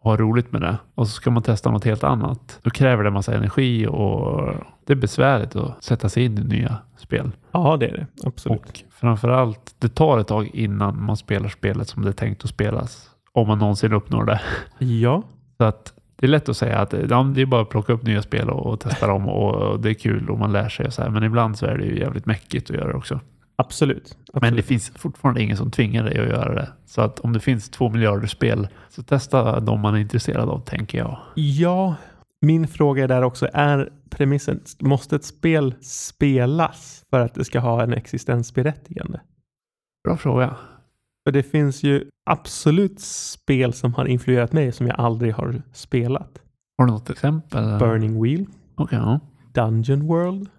och 0.02 0.12
har 0.12 0.18
roligt 0.18 0.52
med 0.52 0.62
det 0.62 0.78
och 0.96 1.08
så 1.08 1.14
ska 1.14 1.32
man 1.32 1.44
testa 1.44 1.72
något 1.72 1.84
helt 1.86 2.04
annat. 2.04 2.60
Då 2.62 2.70
kräver 2.70 3.04
det 3.04 3.12
massa 3.12 3.36
energi 3.36 3.88
och 3.88 4.54
det 4.86 4.94
är 4.94 4.98
besvärligt 4.98 5.56
att 5.56 5.84
sätta 5.84 6.10
sig 6.10 6.26
in 6.26 6.38
i 6.38 6.44
nya 6.44 6.78
spel. 6.98 7.32
ja 7.52 7.78
det 7.78 7.88
är 7.88 7.92
det. 7.92 8.08
Absolut. 8.28 8.62
Och 8.62 8.84
framförallt, 8.92 9.76
det 9.80 9.90
tar 9.90 10.18
ett 10.20 10.28
tag 10.28 10.50
innan 10.54 11.04
man 11.04 11.18
spelar 11.18 11.50
spelet 11.50 11.88
som 11.88 12.04
det 12.04 12.10
är 12.10 12.14
tänkt 12.14 12.44
att 12.44 12.50
spelas. 12.50 13.08
Om 13.32 13.48
man 13.48 13.60
någonsin 13.60 13.94
uppnår 13.94 14.26
det. 14.26 14.42
Ja, 14.86 15.24
Så 15.58 15.64
att 15.64 15.94
det 16.16 16.26
är 16.26 16.30
lätt 16.30 16.50
att 16.50 16.58
säga 16.58 16.80
att 16.80 16.94
ja, 17.10 17.24
det 17.24 17.42
är 17.42 17.46
bara 17.46 17.62
att 17.62 17.70
plocka 17.70 17.94
upp 17.94 18.04
nya 18.04 18.22
spel 18.22 18.50
och, 18.50 18.66
och 18.66 18.80
testa 18.80 19.08
dem 19.08 19.30
och 19.30 19.80
det 19.80 19.90
är 19.90 19.94
kul 19.94 20.30
och 20.30 20.40
man 20.40 20.52
lär 20.52 20.70
sig 20.70 20.86
och 20.86 20.94
så 20.94 21.02
här. 21.02 21.10
Men 21.10 21.24
ibland 21.24 21.58
så 21.58 21.66
är 21.66 21.78
det 21.78 21.86
ju 21.86 22.00
jävligt 22.00 22.26
mäckigt 22.26 22.70
att 22.70 22.76
göra 22.76 22.88
det 22.88 22.94
också. 22.94 23.20
Absolut. 23.56 24.18
Men 24.34 24.42
det 24.42 24.48
absolut. 24.48 24.66
finns 24.66 24.90
fortfarande 24.96 25.42
ingen 25.42 25.58
som 25.58 25.72
tvingar 25.72 26.04
dig 26.04 26.20
att 26.20 26.28
göra 26.30 26.54
det. 26.56 26.70
Så 26.86 27.02
att 27.02 27.20
om 27.20 27.34
det 27.34 27.40
finns 27.40 27.70
två 27.70 27.90
miljarder 27.90 28.28
spel 28.28 28.68
så 28.90 29.04
testa 29.04 29.60
de 29.60 29.80
man 29.82 29.96
är 29.96 30.00
intresserad 30.00 30.50
av 30.50 30.60
tänker 30.60 30.98
jag. 30.98 31.18
Ja, 31.36 31.96
min 32.42 32.68
fråga 32.68 33.04
är 33.04 33.08
där 33.08 33.22
också, 33.24 33.48
är 33.54 33.90
premissen, 34.10 34.62
måste 34.80 35.16
ett 35.16 35.26
spel 35.26 35.74
spelas 35.82 37.04
för 37.10 37.20
att 37.20 37.34
det 37.34 37.46
ska 37.46 37.60
ha 37.60 37.84
en 37.84 37.94
existensberättigande? 37.94 39.22
Bra 40.04 40.18
fråga. 40.18 40.56
För 41.26 41.32
det 41.32 41.44
finns 41.44 41.84
ju 41.84 42.10
absolut 42.30 43.00
spel 43.00 43.74
som 43.74 43.94
har 43.94 44.06
influerat 44.06 44.54
mig 44.54 44.72
som 44.72 44.88
jag 44.88 45.00
aldrig 45.00 45.34
har 45.34 45.62
spelat. 45.74 46.42
Har 46.78 46.86
du 46.86 46.92
något 46.92 47.10
exempel? 47.10 47.80
Burning 47.80 48.24
Wheel, 48.24 48.46
Okej, 48.76 49.00
ja. 49.00 49.20
Dungeon 49.54 50.08
World. 50.08 50.50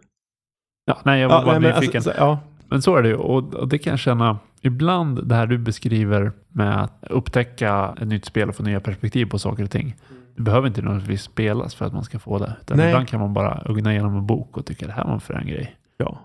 ja. 0.84 0.98
Nej, 1.04 1.20
jag 1.20 1.28
var 1.28 1.36
Ja, 1.38 1.44
bara 1.44 1.58
nej, 1.58 1.72
nyfiken. 1.74 1.98
alltså, 1.98 2.10
så- 2.10 2.16
ja, 2.18 2.38
Men 2.72 2.82
så 2.82 2.96
är 2.96 3.02
det 3.02 3.08
ju 3.08 3.14
och, 3.14 3.54
och 3.54 3.68
det 3.68 3.78
kan 3.78 3.90
jag 3.90 4.00
känna 4.00 4.38
ibland 4.60 5.28
det 5.28 5.34
här 5.34 5.46
du 5.46 5.58
beskriver 5.58 6.32
med 6.48 6.82
att 6.82 7.04
upptäcka 7.10 7.94
ett 8.00 8.08
nytt 8.08 8.24
spel 8.24 8.48
och 8.48 8.56
få 8.56 8.62
nya 8.62 8.80
perspektiv 8.80 9.26
på 9.26 9.38
saker 9.38 9.64
och 9.64 9.70
ting. 9.70 9.96
Det 10.36 10.42
behöver 10.42 10.68
inte 10.68 10.82
nödvändigtvis 10.82 11.22
spelas 11.22 11.74
för 11.74 11.84
att 11.86 11.92
man 11.92 12.04
ska 12.04 12.18
få 12.18 12.38
det. 12.38 12.56
Utan 12.60 12.76
Nej. 12.76 12.88
ibland 12.88 13.08
kan 13.08 13.20
man 13.20 13.34
bara 13.34 13.62
ugna 13.64 13.92
igenom 13.92 14.16
en 14.16 14.26
bok 14.26 14.56
och 14.56 14.66
tycka 14.66 14.86
det 14.86 14.92
här 14.92 15.04
var 15.04 15.12
en 15.12 15.20
frän 15.20 15.46
grej. 15.46 15.76
ja, 15.96 16.20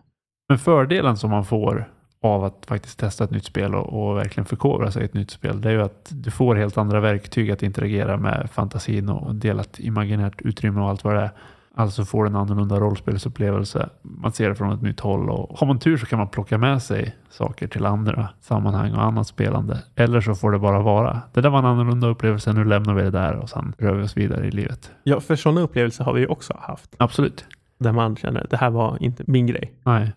Men 0.50 0.58
fördelen 0.60 1.18
som 1.18 1.30
man 1.30 1.46
får 1.46 1.90
av 2.22 2.44
att 2.44 2.66
faktiskt 2.68 3.00
testa 3.00 3.24
ett 3.24 3.32
nytt 3.32 3.46
spel 3.46 3.76
och, 3.76 4.10
och 4.10 4.18
verkligen 4.18 4.46
förkovra 4.46 4.92
sig 4.92 5.02
i 5.02 5.06
ett 5.06 5.14
nytt 5.14 5.32
spel, 5.32 5.62
det 5.62 5.70
är 5.70 5.74
ju 5.74 5.82
att 5.82 6.10
du 6.10 6.32
får 6.32 6.56
helt 6.56 6.78
andra 6.78 7.00
verktyg 7.00 7.52
att 7.52 7.64
interagera 7.64 8.18
med 8.18 8.50
fantasin 8.52 9.10
och 9.10 9.36
dela 9.36 9.62
ett 9.62 9.80
imaginärt 9.80 10.42
utrymme 10.42 10.82
och 10.82 10.90
allt 10.90 11.04
vad 11.04 11.16
det 11.16 11.22
är. 11.22 11.32
Alltså 11.78 12.06
får 12.06 12.28
en 12.28 12.36
annorlunda 12.36 12.80
rollspelsupplevelse. 12.80 13.90
Man 14.02 14.32
ser 14.32 14.50
det 14.50 14.56
från 14.56 14.72
ett 14.72 14.82
nytt 14.82 15.00
håll 15.00 15.30
och 15.30 15.60
har 15.60 15.68
man 15.68 15.80
tur 15.80 15.98
så 15.98 16.06
kan 16.06 16.20
man 16.20 16.28
plocka 16.28 16.58
med 16.58 16.82
sig 16.82 17.16
saker 17.30 17.68
till 17.68 17.86
andra 17.86 18.30
sammanhang 18.40 18.94
och 18.94 19.04
annat 19.04 19.28
spelande. 19.28 19.84
Eller 19.96 20.22
så 20.22 20.36
får 20.36 20.52
det 20.52 20.60
bara 20.60 20.80
vara. 20.82 21.22
Det 21.34 21.42
där 21.42 21.50
var 21.50 21.60
en 21.60 21.66
annorlunda 21.66 22.08
upplevelse, 22.08 22.54
nu 22.54 22.66
lämnar 22.66 22.94
vi 22.94 23.04
det 23.04 23.12
där 23.12 23.36
och 23.36 23.50
sen 23.50 23.74
rör 23.78 23.94
vi 23.94 24.04
oss 24.04 24.18
vidare 24.18 24.48
i 24.48 24.52
livet. 24.52 24.92
ja, 25.04 25.20
för 25.20 25.36
sådana 25.36 25.62
upplevelser 25.62 26.04
har 26.04 26.14
vi 26.14 26.20
ju 26.22 26.28
också 26.28 26.58
haft. 26.62 26.96
Absolut. 26.98 27.46
Där 27.80 27.92
man 27.92 28.16
känner 28.16 28.48
det 28.50 28.58
här 28.58 28.70
var 28.70 28.98
inte 29.04 29.24
min 29.28 29.48
grej. 29.48 29.74
Nej. 29.84 30.14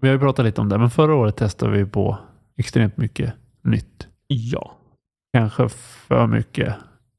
Vi 0.00 0.08
har 0.08 0.14
ju 0.14 0.20
pratat 0.20 0.44
lite 0.44 0.60
om 0.60 0.68
det, 0.68 0.78
men 0.78 0.90
förra 0.90 1.14
året 1.14 1.36
testade 1.36 1.72
vi 1.72 1.86
på 1.86 2.18
extremt 2.56 2.96
mycket 2.96 3.32
nytt. 3.62 4.08
Ja. 4.26 4.72
Kanske 5.32 5.68
för 5.68 6.26
mycket 6.26 6.74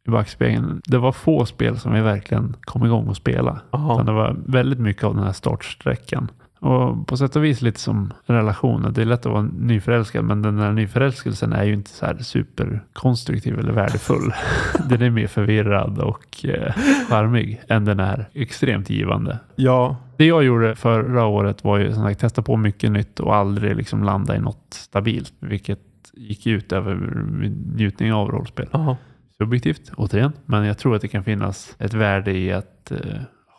i 0.09 0.11
backspegeln. 0.11 0.81
Det 0.85 0.97
var 0.97 1.11
få 1.11 1.45
spel 1.45 1.79
som 1.79 1.93
vi 1.93 2.01
verkligen 2.01 2.55
kom 2.61 2.85
igång 2.85 3.07
och 3.07 3.17
spela. 3.17 3.59
Utan 3.73 4.05
det 4.05 4.11
var 4.11 4.35
väldigt 4.45 4.79
mycket 4.79 5.03
av 5.03 5.15
den 5.15 5.23
här 5.23 5.33
startsträckan. 5.33 6.31
Och 6.59 7.07
på 7.07 7.17
sätt 7.17 7.35
och 7.35 7.43
vis 7.43 7.61
lite 7.61 7.79
som 7.79 8.13
relationer. 8.25 8.89
Det 8.89 9.01
är 9.01 9.05
lätt 9.05 9.25
att 9.25 9.31
vara 9.31 9.49
nyförälskad, 9.59 10.25
men 10.25 10.41
den 10.41 10.57
där 10.57 10.71
nyförälskelsen 10.71 11.53
är 11.53 11.63
ju 11.63 11.73
inte 11.73 11.89
så 11.89 12.05
här 12.05 12.17
superkonstruktiv 12.17 13.59
eller 13.59 13.71
värdefull. 13.73 14.33
den 14.89 15.01
är 15.01 15.09
mer 15.09 15.27
förvirrad 15.27 15.99
och 15.99 16.45
eh, 16.45 16.73
charmig 17.09 17.61
än 17.67 17.85
den 17.85 17.99
är 17.99 18.25
extremt 18.33 18.89
givande. 18.89 19.39
Ja, 19.55 19.97
Det 20.17 20.25
jag 20.25 20.43
gjorde 20.43 20.75
förra 20.75 21.25
året 21.25 21.63
var 21.63 21.77
ju 21.77 21.93
som 21.93 22.03
sagt 22.03 22.19
testa 22.19 22.41
på 22.41 22.57
mycket 22.57 22.91
nytt 22.91 23.19
och 23.19 23.35
aldrig 23.35 23.75
liksom 23.75 24.03
landa 24.03 24.35
i 24.35 24.39
något 24.39 24.67
stabilt, 24.69 25.33
vilket 25.39 25.79
gick 26.13 26.47
ut 26.47 26.71
över 26.71 26.95
min 27.39 27.73
njutning 27.75 28.13
av 28.13 28.31
rollspel. 28.31 28.67
aha. 28.71 28.97
Subjektivt, 29.43 29.91
återigen, 29.97 30.31
men 30.45 30.65
jag 30.65 30.77
tror 30.77 30.95
att 30.95 31.01
det 31.01 31.07
kan 31.07 31.23
finnas 31.23 31.75
ett 31.79 31.93
värde 31.93 32.31
i 32.31 32.51
att 32.51 32.91
eh, 32.91 32.97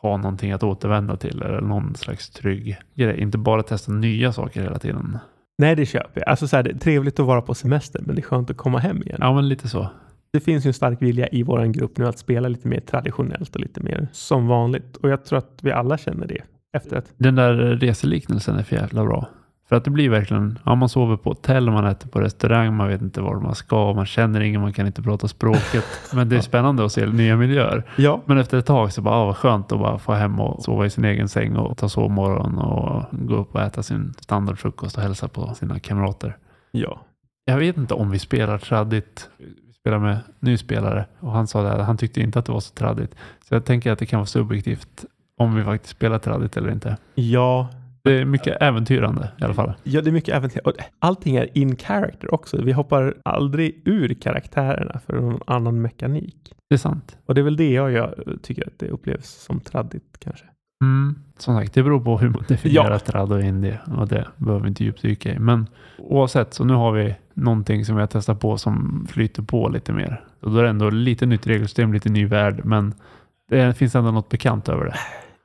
ha 0.03 0.17
någonting 0.17 0.53
att 0.53 0.63
återvända 0.63 1.17
till 1.17 1.43
eller 1.43 1.61
någon 1.61 1.95
slags 1.95 2.31
trygg 2.31 2.77
grej. 2.95 3.21
Inte 3.21 3.39
bara 3.39 3.63
testa 3.63 3.93
nya 3.93 4.33
saker 4.33 4.63
hela 4.63 4.79
tiden. 4.79 5.19
Nej, 5.59 5.77
det 5.77 5.87
köper 5.87 6.21
jag. 6.21 6.29
Alltså 6.29 6.49
så 6.49 6.57
här, 6.57 6.63
det 6.63 6.71
är 6.71 6.79
trevligt 6.79 7.21
att 7.21 7.27
vara 7.27 7.43
på 7.43 7.55
semester, 7.55 8.03
men 8.07 8.15
det 8.15 8.21
är 8.21 8.23
skönt 8.23 8.51
att 8.51 8.57
komma 8.57 8.79
hem 8.79 9.03
igen. 9.03 9.19
Ja, 9.21 9.35
men 9.35 9.49
lite 9.49 9.69
så. 9.69 9.91
Det 10.33 10.41
finns 10.41 10.67
ju 10.67 10.69
en 10.69 10.75
stark 10.75 11.03
vilja 11.03 11.29
i 11.29 11.43
vår 11.43 11.65
grupp 11.65 11.99
nu 11.99 12.07
att 12.07 12.19
spela 12.19 12.49
lite 12.49 12.69
mer 12.69 12.81
traditionellt 12.81 13.55
och 13.55 13.61
lite 13.61 13.81
mer 13.81 14.09
som 14.13 14.47
vanligt. 14.47 14.97
Och 14.97 15.11
jag 15.11 15.25
tror 15.25 15.39
att 15.39 15.59
vi 15.63 15.73
alla 15.73 15.99
känner 15.99 16.27
det 16.27 16.43
efter 16.77 16.97
att 16.97 17.13
Den 17.17 17.35
där 17.35 17.55
reseliknelsen 17.55 18.57
är 18.57 18.63
för 18.63 18.77
jävla 18.77 19.05
bra. 19.05 19.29
För 19.71 19.77
att 19.77 19.85
det 19.85 19.91
blir 19.91 20.11
verkligen, 20.11 20.59
ja 20.65 20.75
man 20.75 20.89
sover 20.89 21.17
på 21.17 21.31
hotell, 21.31 21.71
man 21.71 21.87
äter 21.87 22.09
på 22.09 22.21
restaurang, 22.21 22.77
man 22.77 22.89
vet 22.89 23.03
inte 23.03 23.21
var 23.21 23.41
man 23.41 23.55
ska, 23.55 23.93
man 23.93 24.07
känner 24.07 24.41
ingen, 24.41 24.61
man 24.61 24.73
kan 24.73 24.87
inte 24.87 25.03
prata 25.03 25.29
språket. 25.29 25.85
Men 26.15 26.29
det 26.29 26.37
är 26.37 26.41
spännande 26.41 26.85
att 26.85 26.93
se 26.93 27.07
nya 27.07 27.37
miljöer. 27.37 27.85
Ja, 27.97 28.23
Men 28.25 28.39
efter 28.39 28.59
ett 28.59 28.67
tag 28.67 28.93
så 28.93 29.03
bara, 29.03 29.15
ah, 29.15 29.25
vad 29.27 29.37
skönt 29.37 29.73
att 29.73 29.79
bara 29.79 29.99
få 29.99 30.13
hem 30.13 30.41
och 30.41 30.63
sova 30.63 30.87
i 30.87 30.91
sin 30.91 31.05
egen 31.05 31.29
säng 31.29 31.57
och 31.57 31.79
ta 31.79 31.89
sovmorgon 31.89 32.59
och 32.59 33.05
gå 33.13 33.37
upp 33.37 33.55
och 33.55 33.61
äta 33.61 33.83
sin 33.83 34.15
standardfrukost 34.21 34.97
och 34.97 35.03
hälsa 35.03 35.29
på 35.29 35.55
sina 35.55 35.79
kamrater. 35.79 36.37
ja. 36.71 37.01
Jag 37.45 37.57
vet 37.59 37.77
inte 37.77 37.95
om 37.95 38.11
vi 38.11 38.19
spelar 38.19 38.59
traddigt. 38.59 39.29
Vi 39.39 39.73
spelar 39.73 39.99
med 39.99 40.19
nyspelare 40.41 41.07
och 41.21 41.33
han 41.33 41.47
sa 41.47 41.63
det, 41.63 41.73
att 41.73 41.87
han 41.87 41.97
tyckte 41.97 42.21
inte 42.21 42.39
att 42.39 42.47
det 42.47 42.53
var 42.53 42.61
så 42.61 42.75
traddigt. 42.75 43.15
Så 43.49 43.55
jag 43.55 43.65
tänker 43.65 43.93
att 43.93 43.99
det 43.99 44.07
kan 44.07 44.19
vara 44.19 44.27
subjektivt 44.27 45.05
om 45.37 45.55
vi 45.55 45.65
faktiskt 45.65 45.97
spelar 45.97 46.19
traddigt 46.19 46.57
eller 46.57 46.71
inte. 46.71 46.97
Ja, 47.15 47.69
Det 48.03 48.13
är 48.21 48.25
mycket 48.25 48.63
äventyrande 48.63 49.29
i 49.41 49.45
alla 49.45 49.55
fall. 49.55 49.73
ja, 49.83 50.01
det 50.01 50.11
är 50.11 50.13
mycket 50.13 50.35
äventyr. 50.35 50.61
Och 50.65 50.73
allting 50.99 51.37
är 51.37 51.59
in 51.59 51.77
character 51.77 52.35
också. 52.35 52.63
Vi 52.63 52.73
hoppar 52.73 53.15
aldrig 53.25 53.83
ur 53.85 54.15
karaktärerna 54.15 55.01
för 55.07 55.21
någon 55.21 55.41
annan 55.47 55.83
mekanik. 55.83 56.53
Det 56.69 56.75
är 56.75 56.79
sant. 56.79 57.17
Och 57.27 57.35
det 57.35 57.41
är 57.41 57.43
väl 57.43 57.57
det 57.57 57.71
jag, 57.71 57.93
jag 57.93 58.15
tycker 58.43 58.67
att 58.67 58.79
det 58.79 58.89
upplevs 58.89 59.29
som 59.31 59.61
traddigt 59.61 60.17
kanske. 60.19 60.45
Mm. 60.85 61.15
Som 61.39 61.57
sagt, 61.59 61.75
det 61.75 61.83
beror 61.83 62.01
på 62.05 62.19
hur 62.19 62.29
man 62.29 62.45
definierar 62.49 62.91
Ja. 62.91 62.99
trad 62.99 63.33
och 63.33 63.41
indie 63.43 63.79
och 63.97 64.09
det 64.09 64.27
behöver 64.37 64.63
vi 64.63 64.69
inte 64.69 64.85
djupdyka 64.85 65.33
i. 65.35 65.39
Men 65.39 65.67
oavsett, 65.99 66.55
så 66.55 66.65
nu 66.65 66.75
har 66.75 66.93
vi 66.93 67.15
någonting 67.35 67.85
som 67.85 67.95
vi 67.97 68.01
har 68.01 68.07
testat 68.07 68.41
på 68.41 68.59
som 68.59 69.07
flyter 69.11 69.43
på 69.43 69.69
lite 69.69 69.93
mer. 69.93 70.25
Och 70.41 70.51
då 70.51 70.59
är 70.59 70.63
det 70.63 70.69
ändå 70.71 70.91
lite 70.91 71.27
nytt 71.27 71.47
regelsystem, 71.47 71.93
lite 71.93 72.09
ny 72.09 72.27
värld, 72.27 72.61
men 72.65 72.95
det 73.49 73.75
finns 73.77 73.95
ändå 73.95 74.11
något 74.11 74.29
bekant 74.29 74.69
över 74.69 74.85
det. 74.85 74.95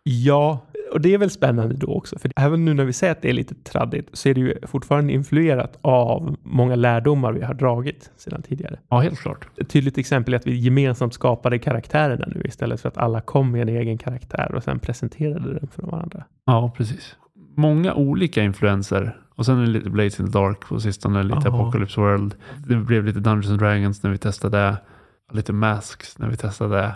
Ja, 0.03 0.64
och 0.91 1.01
det 1.01 1.13
är 1.13 1.17
väl 1.17 1.29
spännande 1.29 1.75
då 1.75 1.87
också. 1.87 2.19
För 2.19 2.31
även 2.35 2.65
nu 2.65 2.73
när 2.73 2.85
vi 2.85 2.93
säger 2.93 3.11
att 3.11 3.21
det 3.21 3.29
är 3.29 3.33
lite 3.33 3.55
traddigt 3.55 4.09
så 4.13 4.29
är 4.29 4.33
det 4.33 4.41
ju 4.41 4.55
fortfarande 4.63 5.13
influerat 5.13 5.79
av 5.81 6.35
många 6.43 6.75
lärdomar 6.75 7.31
vi 7.33 7.41
har 7.41 7.53
dragit 7.53 8.11
sedan 8.17 8.41
tidigare. 8.41 8.79
Ja, 8.89 8.99
helt 8.99 9.19
klart. 9.19 9.47
Ett 9.57 9.69
tydligt 9.69 9.97
exempel 9.97 10.33
är 10.33 10.37
att 10.37 10.47
vi 10.47 10.55
gemensamt 10.55 11.13
skapade 11.13 11.59
karaktärerna 11.59 12.25
nu 12.27 12.41
istället 12.45 12.81
för 12.81 12.89
att 12.89 12.97
alla 12.97 13.21
kom 13.21 13.51
med 13.51 13.61
en 13.61 13.69
egen 13.69 13.97
karaktär 13.97 14.55
och 14.55 14.63
sen 14.63 14.79
presenterade 14.79 15.53
den 15.53 15.67
för 15.67 15.83
varandra. 15.83 16.23
Ja, 16.45 16.73
precis. 16.77 17.15
Många 17.57 17.93
olika 17.93 18.43
influenser. 18.43 19.17
Och 19.35 19.45
sen 19.45 19.57
är 19.57 19.61
det 19.61 19.71
lite 19.71 19.89
Blades 19.89 20.19
in 20.19 20.25
the 20.25 20.31
Dark 20.31 20.59
på 20.59 20.79
sistone, 20.79 21.23
lite 21.23 21.39
Ja. 21.43 21.49
Apocalypse 21.49 22.01
World. 22.01 22.35
Det 22.67 22.75
blev 22.75 23.05
lite 23.05 23.19
Dungeons 23.19 23.49
and 23.49 23.59
Dragons 23.59 24.03
när 24.03 24.11
vi 24.11 24.17
testade 24.17 24.57
det. 24.57 24.77
Lite 25.33 25.53
Masks 25.53 26.19
när 26.19 26.29
vi 26.29 26.37
testade 26.37 26.75
det. 26.75 26.95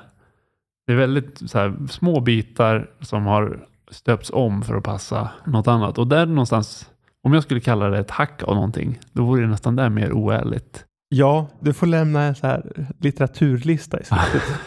Det 0.87 0.93
är 0.93 0.97
väldigt 0.97 1.53
här, 1.53 1.87
små 1.89 2.19
bitar 2.19 2.89
som 2.99 3.25
har 3.25 3.65
stöpts 3.89 4.31
om 4.33 4.61
för 4.61 4.75
att 4.75 4.83
passa 4.83 5.29
något 5.45 5.67
annat. 5.67 5.97
Och 5.97 6.07
där 6.07 6.25
någonstans, 6.25 6.89
om 7.23 7.33
jag 7.33 7.43
skulle 7.43 7.59
kalla 7.59 7.89
det 7.89 7.99
ett 7.99 8.11
hack 8.11 8.43
av 8.43 8.55
någonting, 8.55 8.99
då 9.11 9.25
vore 9.25 9.41
det 9.41 9.47
nästan 9.47 9.75
där 9.75 9.89
mer 9.89 10.13
oärligt. 10.13 10.85
Ja, 11.09 11.47
du 11.59 11.73
får 11.73 11.87
lämna 11.87 12.23
en 12.23 12.35
så 12.35 12.47
här 12.47 12.87
litteraturlista 12.99 13.99
i 13.99 14.03
slutet. 14.03 14.59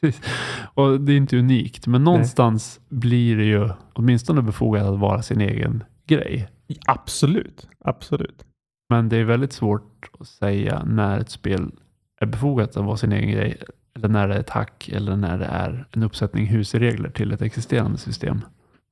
Och 0.74 1.00
det 1.00 1.12
är 1.12 1.16
inte 1.16 1.38
unikt, 1.38 1.86
men 1.86 2.04
någonstans 2.04 2.80
blir 2.88 3.36
det 3.36 3.44
ju 3.44 3.68
åtminstone 3.92 4.42
befogat 4.42 4.82
att 4.82 4.98
vara 4.98 5.22
sin 5.22 5.40
egen 5.40 5.84
grej. 6.06 6.48
absolut, 6.86 7.68
absolut. 7.84 8.44
Men 8.88 9.08
det 9.08 9.16
är 9.16 9.24
väldigt 9.24 9.52
svårt 9.52 10.10
att 10.20 10.28
säga 10.28 10.84
när 10.84 11.18
ett 11.18 11.30
spel 11.30 11.70
är 12.20 12.26
befogat 12.26 12.76
att 12.76 12.84
vara 12.84 12.96
sin 12.96 13.12
egen 13.12 13.30
grej. 13.30 13.62
Eller 13.96 14.08
när 14.08 14.28
det 14.28 14.34
är 14.34 14.40
ett 14.40 14.50
hack 14.50 14.88
eller 14.88 15.16
när 15.16 15.38
det 15.38 15.44
är 15.44 15.86
en 15.90 16.02
uppsättning 16.02 16.46
husregler 16.46 17.10
till 17.10 17.32
ett 17.32 17.42
existerande 17.42 17.98
system. 17.98 18.40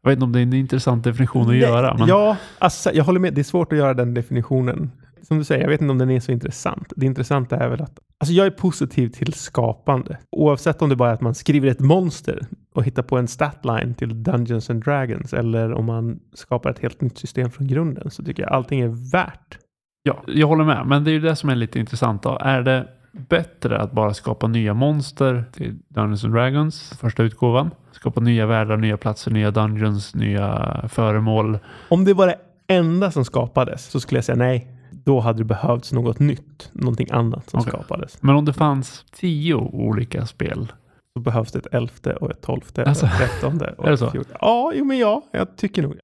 Jag 0.03 0.11
vet 0.11 0.17
inte 0.17 0.25
om 0.25 0.33
det 0.33 0.39
är 0.39 0.43
en 0.43 0.53
intressant 0.53 1.05
definition 1.05 1.43
att 1.43 1.49
Nej, 1.49 1.59
göra. 1.59 1.95
Men 1.99 2.09
Ja, 2.09 2.37
alltså, 2.59 2.91
jag 2.95 3.05
håller 3.05 3.21
med. 3.21 3.35
Det 3.35 3.41
är 3.41 3.43
svårt 3.43 3.73
att 3.73 3.79
göra 3.79 3.95
den 3.95 4.15
definitionen. 4.15 4.91
Som 5.23 5.39
du 5.39 5.45
säger, 5.45 5.63
jag 5.63 5.69
vet 5.69 5.81
inte 5.81 5.91
om 5.91 5.99
den 5.99 6.11
är 6.11 6.21
så 6.21 6.33
intressant. 6.33 6.93
Det 6.97 7.07
intressanta 7.07 7.57
är 7.57 7.69
väl 7.69 7.83
att 7.83 7.99
alltså 8.21 8.33
jag 8.33 8.47
är 8.47 8.51
positiv 8.51 9.09
till 9.09 9.33
skapande. 9.33 10.19
Oavsett 10.37 10.83
om 10.83 10.89
det 10.89 10.97
bara 10.97 11.11
är 11.11 11.15
att 11.15 11.21
man 11.21 11.35
skriver 11.35 11.69
ett 11.69 11.81
monster 11.81 12.47
och 12.75 12.85
hittar 12.85 13.03
på 13.03 13.19
en 13.19 13.29
statline 13.29 13.95
till 13.95 14.23
Dungeons 14.23 14.71
and 14.71 14.85
Dragons 14.85 15.33
eller 15.35 15.73
om 15.73 15.85
man 15.85 16.21
skapar 16.35 16.71
ett 16.71 16.79
helt 16.79 17.01
nytt 17.01 17.19
system 17.19 17.51
från 17.51 17.67
grunden 17.67 18.11
så 18.11 18.23
tycker 18.25 18.43
jag 18.43 18.53
allting 18.53 18.81
är 18.81 19.13
värt. 19.13 19.59
ja, 20.03 20.23
jag 20.27 20.47
håller 20.47 20.65
med. 20.65 20.87
Men 20.87 21.05
det 21.05 21.11
är 21.11 21.13
ju 21.13 21.21
det 21.21 21.37
som 21.37 21.51
är 21.51 21.55
lite 21.55 21.79
intressant. 21.79 22.23
Då. 22.23 22.39
Är 22.41 22.63
det 22.63 22.89
bättre 23.13 23.79
att 23.79 23.93
bara 23.93 24.15
skapa 24.15 24.47
nya 24.47 24.75
monster 24.75 25.45
till 25.53 25.79
Dungeons 25.89 26.25
and 26.25 26.35
Dragons, 26.35 26.91
första 27.01 27.23
utgåvan? 27.23 27.71
Skapa 27.93 28.21
nya 28.21 28.47
världar, 28.47 28.77
nya 28.77 28.97
platser, 28.97 29.31
nya 29.31 29.51
dungeons, 29.51 30.15
nya 30.15 30.81
föremål. 30.89 31.59
Om 31.89 32.05
det 32.05 32.15
var 32.15 32.27
det 32.27 32.37
enda 32.67 33.11
som 33.11 33.25
skapades 33.25 33.85
så 33.87 34.01
skulle 34.01 34.17
jag 34.19 34.25
säga 34.25 34.37
nej. 34.37 34.75
Då 35.05 35.21
hade 35.21 35.39
det 35.39 35.45
behövts 35.45 35.93
något 35.93 36.19
nytt, 36.19 36.71
någonting 36.73 37.07
annat 37.11 37.51
som 37.51 37.61
Okej. 37.61 37.71
skapades. 37.73 38.23
Men 38.23 38.37
om 38.37 38.45
det 38.45 38.53
fanns 38.53 39.05
tio 39.13 39.55
olika 39.55 40.27
spel 40.27 40.73
Så 41.15 41.21
behövs 41.21 41.53
det 41.53 41.59
ett 41.59 41.75
elfte 41.75 42.13
och 42.13 42.31
ett 42.31 42.41
tolfte 42.43 42.85
Alltså, 42.85 43.07
och 43.07 43.13
ett 43.13 43.19
trettonde. 43.19 43.75
Och 43.79 43.87
det 43.87 43.93
ett 43.93 43.99
så? 43.99 44.11
fjortonde. 44.11 44.39
Ja, 44.41 44.73
jo 44.75 44.85
men 44.85 44.99
ja, 44.99 45.23
jag 45.33 45.57
tycker 45.57 45.83
nog 45.83 45.95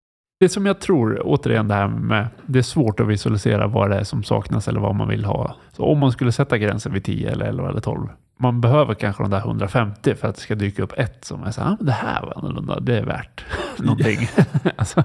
det. 0.41 0.49
Som 0.49 0.67
jag 0.67 0.81
tror, 0.81 1.21
återigen 1.25 1.69
det 1.69 1.75
här 1.75 1.89
med, 1.89 2.29
det 2.47 2.59
är 2.59 2.63
svårt 2.63 3.01
att 3.01 3.07
visualisera 3.07 3.67
vad 3.67 3.91
det 3.91 3.97
är 3.97 4.05
som 4.05 4.23
saknas 4.23 4.69
eller 4.69 4.81
vad 4.81 4.95
man 4.95 5.09
vill 5.09 5.25
ha. 5.25 5.57
Så 5.73 5.85
om 5.85 5.99
man 5.99 6.13
skulle 6.13 6.33
sätta 6.33 6.59
gränsen 6.59 6.93
vid 6.93 7.05
10 7.05 7.31
eller 7.31 7.47
11 7.47 7.69
eller 7.69 7.81
12. 7.81 8.09
Man 8.39 8.61
behöver 8.61 8.95
kanske 8.95 9.23
de 9.23 9.31
där 9.31 9.39
150 9.39 10.15
för 10.15 10.29
att 10.29 10.35
det 10.35 10.41
ska 10.41 10.55
dyka 10.55 10.83
upp 10.83 10.93
ett 10.97 11.25
som 11.25 11.43
är 11.45 11.51
så 11.51 11.61
här, 11.61 11.69
ah, 11.69 11.77
men 11.79 11.87
det 11.87 11.93
här 11.93 12.23
var 12.23 12.33
annorlunda, 12.39 12.81
det 12.81 12.99
är 12.99 13.05
värt 13.05 13.45
någonting. 13.79 14.19
alltså, 14.77 15.05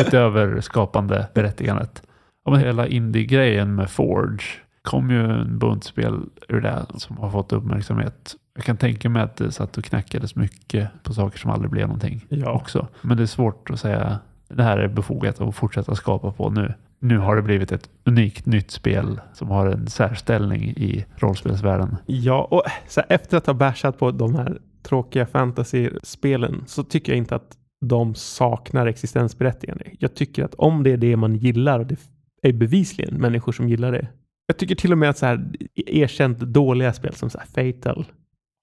utöver 0.00 0.60
skapande 0.60 1.26
berättigandet. 1.34 2.02
Ja, 2.44 2.50
men 2.50 2.60
hela 2.60 2.86
indie-grejen 2.86 3.74
med 3.74 3.90
Forge 3.90 4.44
kom 4.82 5.10
ju 5.10 5.24
en 5.30 5.58
bunt 5.58 5.84
spel 5.84 6.20
ur 6.48 6.60
det 6.60 6.86
som 6.96 7.16
har 7.18 7.30
fått 7.30 7.52
uppmärksamhet. 7.52 8.34
Jag 8.54 8.64
kan 8.64 8.76
tänka 8.76 9.08
mig 9.08 9.22
att 9.22 9.36
det 9.36 9.52
satt 9.52 9.78
och 9.78 9.84
knackades 9.84 10.36
mycket 10.36 10.88
på 11.02 11.14
saker 11.14 11.38
som 11.38 11.50
aldrig 11.50 11.70
blev 11.70 11.86
någonting 11.86 12.24
Ja. 12.28 12.50
också. 12.50 12.86
Men 13.02 13.16
det 13.16 13.22
är 13.22 13.26
svårt 13.26 13.70
att 13.70 13.80
säga 13.80 14.18
det 14.48 14.62
här 14.62 14.78
är 14.78 14.88
befogat 14.88 15.40
att 15.40 15.54
fortsätta 15.54 15.94
skapa 15.94 16.32
på 16.32 16.50
nu. 16.50 16.74
Nu 16.98 17.18
har 17.18 17.36
det 17.36 17.42
blivit 17.42 17.72
ett 17.72 17.90
unikt 18.04 18.46
nytt 18.46 18.70
spel 18.70 19.20
som 19.32 19.48
har 19.48 19.66
en 19.66 19.86
särställning 19.86 20.62
i 20.62 21.04
rollspelsvärlden. 21.16 21.96
Ja, 22.06 22.44
och 22.50 22.62
så 22.86 23.00
här, 23.00 23.06
efter 23.14 23.36
att 23.36 23.46
ha 23.46 23.54
bashat 23.54 23.98
på 23.98 24.10
de 24.10 24.34
här 24.34 24.58
tråkiga 24.82 25.26
fantasy-spelen 25.26 26.64
så 26.66 26.84
tycker 26.84 27.12
jag 27.12 27.18
inte 27.18 27.34
att 27.34 27.56
de 27.80 28.14
saknar 28.14 28.86
existensberättigande. 28.86 29.84
Jag 29.98 30.14
tycker 30.14 30.44
att 30.44 30.54
om 30.54 30.82
det 30.82 30.90
är 30.90 30.96
det 30.96 31.16
man 31.16 31.36
gillar 31.36 31.78
och 31.78 31.86
det 31.86 31.96
är 32.42 32.52
bevisligen 32.52 33.14
människor 33.14 33.52
som 33.52 33.68
gillar 33.68 33.92
det. 33.92 34.08
Jag 34.46 34.56
tycker 34.56 34.74
till 34.74 34.92
och 34.92 34.98
med 34.98 35.10
att 35.10 35.18
så 35.18 35.26
här 35.26 35.50
e- 35.74 36.00
erkänt 36.00 36.38
dåliga 36.38 36.92
spel 36.92 37.14
som 37.14 37.30
så 37.30 37.38
här 37.38 37.72
Fatal 37.72 38.06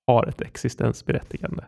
har 0.08 0.28
ett 0.28 0.42
existensberättigande. 0.42 1.64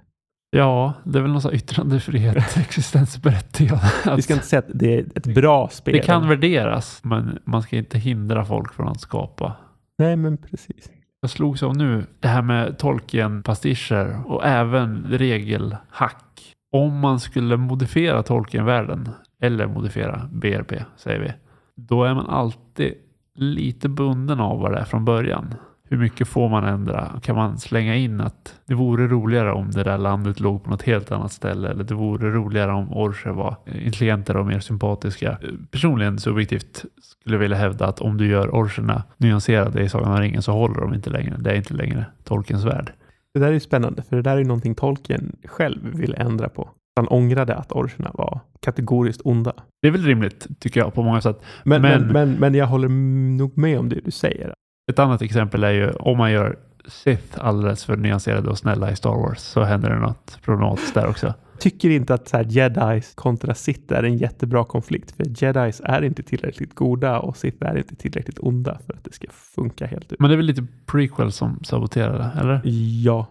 Ja, 0.56 0.94
det 1.04 1.18
är 1.20 1.22
väl 1.22 1.32
någon 1.32 1.42
sån 1.42 1.54
yttrandefrihet, 1.54 2.58
existensberättigande. 2.58 3.86
Vi 4.16 4.22
ska 4.22 4.34
inte 4.34 4.46
säga 4.46 4.60
att 4.60 4.70
det 4.74 5.00
är 5.00 5.06
ett 5.16 5.36
bra 5.36 5.70
spel. 5.70 5.94
Det 5.94 6.00
kan 6.00 6.28
värderas, 6.28 7.00
men 7.04 7.40
man 7.44 7.62
ska 7.62 7.76
inte 7.78 7.98
hindra 7.98 8.46
folk 8.46 8.74
från 8.74 8.88
att 8.88 9.02
skapa. 9.02 9.54
Nej, 9.98 10.16
men 10.16 10.38
precis. 10.38 10.90
Jag 11.22 11.30
slogs 11.30 11.64
av 11.64 11.78
nu 11.78 12.06
det 12.20 12.28
här 12.28 12.42
med 12.42 12.78
Tolkien-pastischer 12.78 14.22
och 14.26 14.46
även 14.46 15.06
regelhack. 15.10 16.56
om 16.72 17.00
man 17.00 17.20
skulle 17.20 17.58
modifiera 17.58 18.24
Tolkien-världen 18.24 19.10
eller 19.42 19.68
modifiera 19.68 20.30
BRP, 20.32 20.74
säger 20.98 21.20
vi, 21.20 21.34
då 21.76 22.04
är 22.04 22.14
man 22.14 22.28
alltid 22.28 22.94
lite 23.36 23.90
bunden 23.90 24.40
av 24.40 24.60
vad 24.60 24.72
det 24.72 24.80
är 24.80 24.86
från 24.86 25.06
början. 25.06 25.56
Hur 25.90 25.98
mycket 25.98 26.28
får 26.28 26.50
man 26.50 26.64
ändra? 26.64 27.20
Kan 27.22 27.36
man 27.36 27.58
slänga 27.58 27.96
in 27.96 28.22
att 28.22 28.60
det 28.66 28.74
vore 28.74 29.08
roligare 29.08 29.52
om 29.52 29.72
det 29.72 29.84
där 29.84 29.98
landet 29.98 30.40
låg 30.40 30.64
på 30.64 30.70
något 30.70 30.82
helt 30.82 31.12
annat 31.12 31.32
ställe 31.32 31.70
eller 31.70 31.84
det 31.84 31.94
vore 31.94 32.32
roligare 32.32 32.72
om 32.72 32.94
Orcher 32.94 33.30
var 33.30 33.56
intelligentare 33.66 34.40
och 34.40 34.46
mer 34.46 34.60
sympatiska. 34.60 35.38
Personligen 35.72 36.20
subjektivt 36.20 36.86
skulle 37.02 37.36
jag 37.36 37.40
vilja 37.40 37.58
hävda 37.58 37.86
att 37.86 38.02
om 38.02 38.18
du 38.18 38.28
gör 38.28 38.50
Orcherna 38.50 39.04
nyanserade 39.18 39.82
i 39.82 39.90
Sagan 39.90 40.12
om 40.12 40.20
ringen 40.20 40.42
så 40.42 40.52
håller 40.52 40.82
de 40.82 40.94
inte 40.94 41.10
längre. 41.10 41.36
Det 41.40 41.52
är 41.52 41.56
inte 41.56 41.74
längre 41.74 42.06
Tolkiens 42.24 42.66
värld. 42.66 42.94
Det 43.34 43.40
där 43.40 43.52
är 43.52 43.60
spännande, 43.60 44.04
för 44.04 44.16
det 44.16 44.22
där 44.22 44.38
är 44.38 44.44
någonting 44.44 44.76
Tolkien 44.76 45.36
själv 45.46 45.82
vill 45.84 46.16
ändra 46.18 46.50
på. 46.50 46.70
Han 46.96 47.08
ångrade 47.08 47.56
att 47.56 47.72
orcherna 47.72 48.12
var 48.14 48.40
kategoriskt 48.60 49.22
onda. 49.26 49.54
Det 49.82 49.88
är 49.88 49.92
väl 49.92 50.04
rimligt, 50.04 50.48
tycker 50.60 50.80
jag, 50.80 50.94
på 50.94 51.04
många 51.04 51.22
sätt. 51.22 51.42
Men, 51.64 51.82
men, 51.82 52.02
men, 52.02 52.14
men, 52.14 52.32
men 52.32 52.56
jag 52.56 52.66
håller 52.66 52.90
nog 53.38 53.58
med 53.58 53.80
om 53.80 53.90
det 53.90 54.00
du 54.06 54.12
säger. 54.12 54.54
Ett 54.92 55.00
annat 55.00 55.22
exempel 55.22 55.64
är 55.64 55.72
ju 55.72 55.92
om 55.92 56.18
man 56.18 56.32
gör 56.32 56.56
Sith 56.88 57.38
alldeles 57.46 57.86
för 57.86 57.98
nyanserade 57.98 58.50
och 58.50 58.58
snälla 58.58 58.92
i 58.92 58.96
Star 58.96 59.10
Wars 59.16 59.38
så 59.40 59.64
händer 59.64 59.90
det 59.90 60.00
något 60.00 60.40
problematiskt 60.42 60.94
där 60.94 61.08
också. 61.08 61.34
Tycker 61.60 61.90
inte 61.90 62.14
att 62.14 62.28
så 62.28 62.38
här, 62.38 62.44
Jedis 62.50 63.14
kontra 63.16 63.56
Sith 63.56 63.94
är 63.94 64.04
en 64.04 64.18
jättebra 64.18 64.64
konflikt. 64.66 65.12
För 65.12 65.26
Jedis 65.44 65.82
är 65.86 66.02
inte 66.02 66.24
tillräckligt 66.24 66.76
goda 66.76 67.20
och 67.20 67.38
Sith 67.38 67.66
är 67.66 67.78
inte 67.78 67.96
tillräckligt 67.96 68.40
onda 68.40 68.78
för 68.86 68.94
att 68.94 69.04
det 69.04 69.14
ska 69.14 69.28
funka 69.56 69.86
helt 69.86 70.12
ut. 70.14 70.20
Men 70.20 70.30
det 70.30 70.36
är 70.36 70.38
väl 70.38 70.46
lite 70.46 70.66
prequel 70.86 71.32
som 71.32 71.60
saboterar 71.64 72.18
det, 72.20 72.42
eller? 72.42 72.62
Ja. 73.04 73.28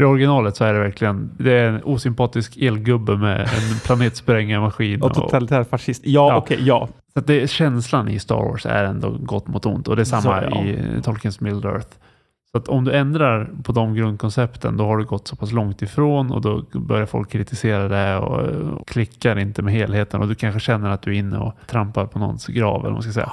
I 0.00 0.04
originalet 0.04 0.56
så 0.56 0.64
är 0.64 0.72
det 0.72 0.78
verkligen 0.80 1.30
det 1.38 1.52
är 1.52 1.68
en 1.68 1.82
osympatisk 1.84 2.56
elgubbe 2.56 3.16
med 3.16 3.40
en 3.40 3.78
planetsprängarmaskin. 3.84 5.02
Och 5.02 5.14
totalitär 5.14 5.64
fascist. 5.64 6.02
Ja, 6.06 6.28
Ja. 6.30 6.36
okej, 6.36 6.58
ja. 6.60 6.88
Så 7.16 7.20
det, 7.20 7.50
känslan 7.50 8.08
i 8.08 8.18
Star 8.18 8.36
Wars 8.36 8.66
är 8.66 8.84
ändå 8.84 9.16
gott 9.20 9.48
mot 9.48 9.66
ont 9.66 9.88
och 9.88 9.96
det 9.96 10.02
är 10.02 10.04
samma 10.04 10.40
Så, 10.40 10.48
ja. 10.50 10.64
i 10.64 11.02
Tolkiens 11.02 11.40
Middle 11.40 11.70
Earth. 11.70 11.88
Så 12.52 12.58
att 12.58 12.68
om 12.68 12.84
du 12.84 12.92
ändrar 12.92 13.50
på 13.64 13.72
de 13.72 13.94
grundkoncepten 13.94 14.76
då 14.76 14.84
har 14.84 14.96
du 14.96 15.04
gått 15.04 15.28
så 15.28 15.36
pass 15.36 15.52
långt 15.52 15.82
ifrån 15.82 16.32
och 16.32 16.40
då 16.40 16.64
börjar 16.72 17.06
folk 17.06 17.30
kritisera 17.30 17.88
det 17.88 18.16
och, 18.16 18.40
och 18.80 18.88
klickar 18.88 19.38
inte 19.38 19.62
med 19.62 19.74
helheten 19.74 20.20
och 20.20 20.28
du 20.28 20.34
kanske 20.34 20.60
känner 20.60 20.90
att 20.90 21.02
du 21.02 21.10
är 21.10 21.18
inne 21.18 21.38
och 21.38 21.54
trampar 21.66 22.06
på 22.06 22.18
någons 22.18 22.46
grav 22.46 22.74
eller 22.74 22.82
vad 22.82 22.92
man 22.92 23.02
ska 23.02 23.12
säga. 23.12 23.32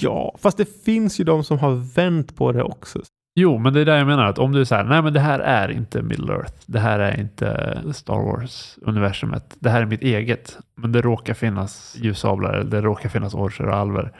Ja, 0.00 0.34
fast 0.38 0.56
det 0.56 0.84
finns 0.84 1.20
ju 1.20 1.24
de 1.24 1.44
som 1.44 1.58
har 1.58 1.94
vänt 1.94 2.36
på 2.36 2.52
det 2.52 2.62
också. 2.62 2.98
Jo, 3.38 3.58
men 3.58 3.72
det 3.72 3.80
är 3.80 3.84
där 3.84 3.96
jag 3.98 4.06
menar 4.06 4.24
att 4.24 4.38
om 4.38 4.52
du 4.52 4.64
här, 4.70 4.84
nej 4.84 5.02
men 5.02 5.12
det 5.12 5.20
här 5.20 5.38
är 5.38 5.68
inte 5.68 6.02
Middle 6.02 6.32
Earth. 6.34 6.52
Det 6.66 6.78
här 6.78 6.98
är 6.98 7.20
inte 7.20 7.78
Star 7.92 8.14
Wars-universumet. 8.14 9.56
Det 9.58 9.70
här 9.70 9.82
är 9.82 9.86
mitt 9.86 10.02
eget. 10.02 10.58
Men 10.74 10.92
det 10.92 11.02
råkar 11.02 11.34
finnas 11.34 11.96
ljussablar, 12.00 12.62
det 12.64 12.80
råkar 12.80 13.08
finnas 13.08 13.34
orcher 13.34 13.66
och 13.66 13.76
alver. 13.76 14.12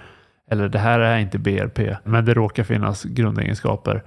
Eller 0.50 0.68
det 0.68 0.78
här 0.78 1.00
är 1.00 1.18
inte 1.18 1.38
BRP, 1.38 1.96
men 2.04 2.24
det 2.24 2.34
råkar 2.34 2.64
finnas 2.64 3.04
grundegenskaper. 3.04 4.02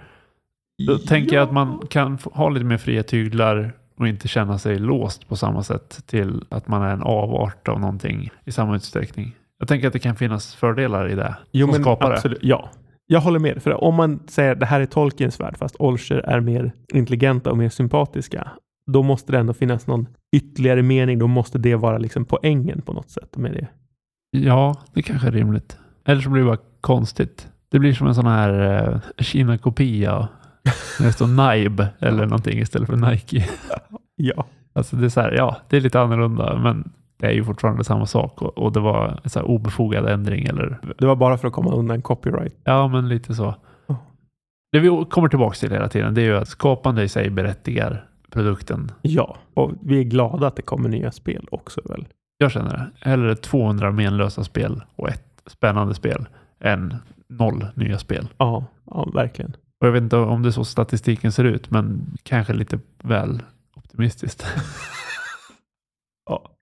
Då 0.88 0.98
tänker 0.98 1.36
jag 1.36 1.43
att 1.43 1.54
man 1.54 1.82
kan 1.89 2.17
ha 2.34 2.50
lite 2.50 2.65
mer 2.65 2.78
fria 2.78 3.04
tyglar 3.04 3.72
och 3.98 4.08
inte 4.08 4.28
känna 4.28 4.58
sig 4.58 4.80
låst 4.80 5.28
på 5.30 5.36
samma 5.36 5.63
sätt 5.63 6.04
till 6.06 6.43
att 6.50 6.67
man 6.67 6.82
är 6.82 6.93
en 6.93 7.02
avart 7.04 7.67
av 7.67 7.80
någonting 7.80 8.30
i 8.45 8.52
samma 8.52 8.76
utsträckning. 8.76 9.36
Jag 9.60 9.67
tänker 9.67 9.88
att 9.88 9.93
det 9.93 10.00
kan 10.00 10.15
finnas 10.15 10.56
fördelar 10.56 11.10
i 11.10 11.15
det 11.15 11.36
Jo, 11.52 11.67
som 11.67 11.72
men 11.72 11.82
skapare. 11.84 12.13
absolut. 12.13 12.39
Ja, 12.41 12.69
jag 13.12 13.22
håller 13.22 13.39
med. 13.39 13.63
För 13.63 13.84
om 13.84 13.95
man 13.95 14.19
säger 14.28 14.52
att 14.52 14.60
det 14.60 14.65
här 14.65 14.82
är 14.82 14.86
Tolkiens 14.86 15.39
värld, 15.39 15.58
fast 15.58 15.76
Olscher 15.80 16.15
är 16.15 16.39
mer 16.39 16.72
intelligenta 16.93 17.52
och 17.52 17.58
mer 17.58 17.69
sympatiska, 17.69 18.48
då 18.91 19.04
måste 19.04 19.32
det 19.32 19.39
ändå 19.39 19.54
finnas 19.54 19.88
någon 19.88 20.08
ytterligare 20.36 20.82
mening. 20.82 21.19
Då 21.19 21.28
måste 21.28 21.58
det 21.58 21.76
vara 21.76 21.98
liksom 21.98 22.26
poängen 22.26 22.82
på 22.82 22.93
något 22.93 23.10
sätt 23.10 23.38
med 23.38 23.54
det. 23.54 23.67
Ja, 24.32 24.76
det 24.93 25.02
kanske 25.02 25.28
är 25.28 25.32
rimligt. 25.32 25.78
Eller 26.06 26.22
så 26.22 26.30
blir 26.30 26.41
det 26.41 26.48
bara 26.48 26.65
konstigt. 26.82 27.48
Det 27.69 27.80
blir 27.80 27.93
som 27.93 28.08
en 28.08 28.15
sån 28.15 28.28
här 28.28 28.84
eh, 28.88 29.24
Kina-kopia. 29.24 30.28
Det 31.00 31.13
står 31.13 31.28
Naib 31.28 31.86
eller 32.00 32.26
någonting 32.26 32.60
istället 32.60 32.89
för 32.89 33.12
Nike. 33.12 33.50
Ja, 34.15 34.45
Alltså 34.74 34.95
det 34.95 35.06
är 35.06 35.10
så 35.10 35.22
här, 35.22 35.32
ja, 35.32 35.58
det 35.69 35.78
är 35.78 35.82
lite 35.82 36.00
annorlunda, 36.00 36.58
men 36.58 36.91
det 37.19 37.27
är 37.27 37.32
ju 37.32 37.43
fortfarande 37.43 37.84
samma 37.84 38.05
sak 38.05 38.41
och, 38.41 38.58
och 38.58 38.71
det 38.71 38.79
var 38.79 39.19
en 39.23 39.29
så 39.29 39.41
obefogad 39.41 40.10
ändring 40.10 40.45
eller 40.45 40.79
det 40.97 41.05
var 41.05 41.15
bara 41.15 41.38
för 41.38 41.47
att 41.47 41.53
komma 41.53 41.71
undan 41.71 42.01
copyright. 42.01 42.55
ja, 42.63 42.88
men 42.88 43.10
lite 43.10 43.36
så. 43.36 43.55
Ja. 43.88 43.95
Det 44.71 44.79
vi 44.79 45.05
kommer 45.10 45.27
tillbaka 45.27 45.55
till 45.55 45.71
hela 45.71 45.89
tiden, 45.89 46.13
det 46.13 46.21
är 46.21 46.25
ju 46.25 46.38
att 46.38 46.47
skapande 46.47 47.03
i 47.03 47.10
sig 47.10 47.29
berättigar 47.29 48.05
produkten. 48.29 48.91
Ja, 49.01 49.38
och 49.53 49.71
vi 49.82 49.99
är 49.99 50.03
glada 50.03 50.47
att 50.47 50.55
det 50.55 50.62
kommer 50.62 50.89
nya 50.89 51.12
spel 51.12 51.47
också 51.51 51.82
väl? 51.86 52.08
Jag 52.38 52.51
känner 52.51 52.71
det. 52.71 53.10
Hellre 53.10 53.36
200 53.36 53.91
menlösa 53.91 54.43
spel 54.43 54.82
och 54.95 55.10
ett 55.10 55.41
spännande 55.45 55.93
spel 55.93 56.27
än 56.60 56.95
noll 57.27 57.67
nya 57.75 57.97
spel. 57.97 58.27
Ja, 58.38 58.65
ja 58.86 59.10
verkligen. 59.13 59.55
Och 59.82 59.88
jag 59.88 59.91
vet 59.91 60.03
inte 60.03 60.17
om 60.17 60.43
det 60.43 60.49
är 60.49 60.51
så 60.51 60.65
statistiken 60.65 61.32
ser 61.32 61.43
ut, 61.43 61.71
men 61.71 62.01
kanske 62.23 62.53
lite 62.53 62.79
väl 63.03 63.41
optimistiskt. 63.75 64.45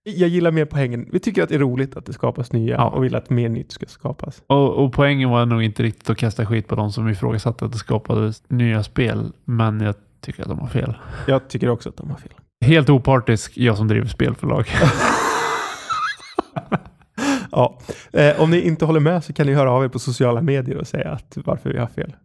Ja, 0.07 0.13
jag 0.15 0.29
gillar 0.29 0.51
mer 0.51 0.65
poängen. 0.65 1.09
Vi 1.11 1.19
tycker 1.19 1.43
att 1.43 1.49
det 1.49 1.55
är 1.55 1.59
roligt 1.59 1.97
att 1.97 2.05
det 2.05 2.13
skapas 2.13 2.51
nya 2.53 2.75
Ja. 2.75 2.89
och 2.89 3.03
vill 3.03 3.15
att 3.15 3.29
mer 3.29 3.49
nytt 3.49 3.71
ska 3.71 3.85
skapas. 3.85 4.41
Och, 4.47 4.73
och 4.85 4.93
poängen 4.93 5.29
var 5.29 5.45
nog 5.45 5.63
inte 5.63 5.83
riktigt 5.83 6.09
att 6.09 6.17
kasta 6.17 6.45
skit 6.45 6.67
på 6.67 6.75
de 6.75 6.91
som 6.91 7.09
ifrågasatte 7.09 7.65
att 7.65 7.71
det 7.71 7.77
skapades 7.77 8.43
nya 8.49 8.83
spel, 8.83 9.31
men 9.45 9.81
jag 9.81 9.95
tycker 10.21 10.41
att 10.43 10.49
de 10.49 10.59
har 10.59 10.67
fel. 10.67 10.93
Jag 11.27 11.47
tycker 11.49 11.69
också 11.69 11.89
att 11.89 11.97
de 11.97 12.09
har 12.09 12.17
fel. 12.17 12.31
Helt 12.65 12.89
opartisk, 12.89 13.57
jag 13.57 13.77
som 13.77 13.87
driver 13.87 14.07
spelförlag. 14.07 14.67
Ja, 17.51 17.79
eh, 18.13 18.41
om 18.41 18.51
ni 18.51 18.61
inte 18.61 18.85
håller 18.85 18.99
med 18.99 19.23
så 19.23 19.33
kan 19.33 19.47
ni 19.47 19.53
höra 19.53 19.71
av 19.71 19.83
er 19.83 19.87
på 19.87 19.99
sociala 19.99 20.41
medier 20.41 20.77
och 20.77 20.87
säga 20.87 21.11
att 21.11 21.37
varför 21.45 21.69
vi 21.73 21.79
har 21.79 21.87
fel. 21.87 22.15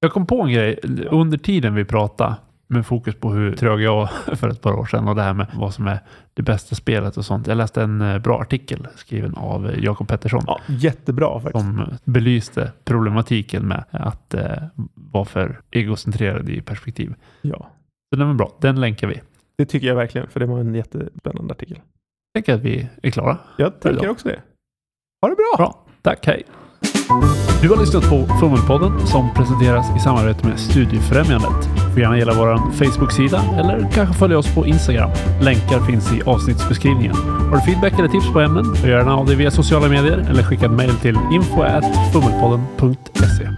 Jag 0.00 0.12
kom 0.12 0.26
på 0.26 0.42
en 0.42 0.52
grej 0.52 0.78
under 1.10 1.38
tiden 1.38 1.74
vi 1.74 1.84
pratade 1.84 2.34
med 2.70 2.86
fokus 2.86 3.14
på 3.14 3.30
hur 3.32 3.56
trög 3.56 3.80
jag 3.80 3.96
var 3.96 4.06
för 4.36 4.48
ett 4.48 4.60
par 4.60 4.72
år 4.72 4.84
sedan 4.86 5.08
och 5.08 5.14
det 5.14 5.22
här 5.22 5.34
med 5.34 5.46
vad 5.54 5.74
som 5.74 5.86
är 5.86 5.98
det 6.34 6.42
bästa 6.42 6.74
spelet 6.74 7.16
och 7.16 7.24
sånt. 7.24 7.46
Jag 7.46 7.56
läste 7.56 7.82
en 7.82 8.00
eh, 8.00 8.18
bra 8.18 8.40
artikel 8.40 8.88
skriven 8.96 9.34
av 9.34 9.70
eh, 9.70 9.84
Jakob 9.84 10.08
Pettersson 10.08 10.44
Ja, 10.46 10.60
jättebra 10.68 11.40
faktiskt. 11.40 11.64
som 11.64 11.84
belyste 12.04 12.72
problematiken 12.84 13.68
med 13.68 13.84
att 13.90 14.34
eh, 14.34 14.52
vara 14.94 15.24
för 15.24 15.60
egocentrerad 15.70 16.48
i 16.48 16.60
perspektiv. 16.60 17.14
Ja, 17.42 17.70
Så 18.14 18.18
den 18.18 18.26
var 18.28 18.34
bra. 18.34 18.52
Den 18.60 18.80
länkar 18.80 19.06
vi. 19.08 19.20
det 19.58 19.66
tycker 19.66 19.86
jag 19.86 19.94
verkligen, 19.94 20.28
för 20.28 20.40
det 20.40 20.46
var 20.46 20.58
en 20.60 20.74
jättespännande 20.74 21.52
artikel. 21.54 21.76
Jag 22.32 22.44
tänker 22.44 22.54
att 22.54 22.60
vi 22.60 22.88
är 23.02 23.10
klara. 23.10 23.38
Jag 23.56 23.80
tänker 23.80 24.08
också 24.08 24.28
det. 24.28 24.40
Ha 25.22 25.28
det 25.28 25.34
bra! 25.36 25.54
Bra. 25.56 25.86
Tack, 26.02 26.26
hej. 26.26 26.42
Du 27.62 27.68
har 27.68 27.76
lyssnat 27.76 28.08
på 28.08 28.26
Fummelpodden 28.40 29.06
som 29.06 29.34
presenteras 29.34 29.86
i 29.96 30.00
samarbete 30.00 30.46
med 30.46 30.60
Studiefrämjandet. 30.60 31.68
Du 31.74 31.80
får 31.92 32.00
gärna 32.00 32.18
gilla 32.18 32.34
vår 32.34 32.72
Facebook-sida 32.72 33.42
eller 33.58 33.88
kanske 33.94 34.14
följa 34.14 34.38
oss 34.38 34.54
på 34.54 34.66
Instagram. 34.66 35.10
Länkar 35.42 35.80
finns 35.80 36.12
i 36.12 36.22
avsnittsbeskrivningen. 36.22 37.16
Har 37.16 37.56
du 37.56 37.60
feedback 37.60 37.98
eller 37.98 38.08
tips 38.08 38.32
på 38.32 38.40
ämnen? 38.40 38.74
Gör 38.74 38.98
gärna 38.98 39.16
av 39.16 39.26
dig 39.26 39.36
via 39.36 39.50
sociala 39.50 39.88
medier 39.88 40.26
eller 40.30 40.42
skicka 40.42 40.66
ett 40.66 40.72
mejl 40.72 40.94
till 40.94 41.18
info@fummelpodden.se. 41.32 43.48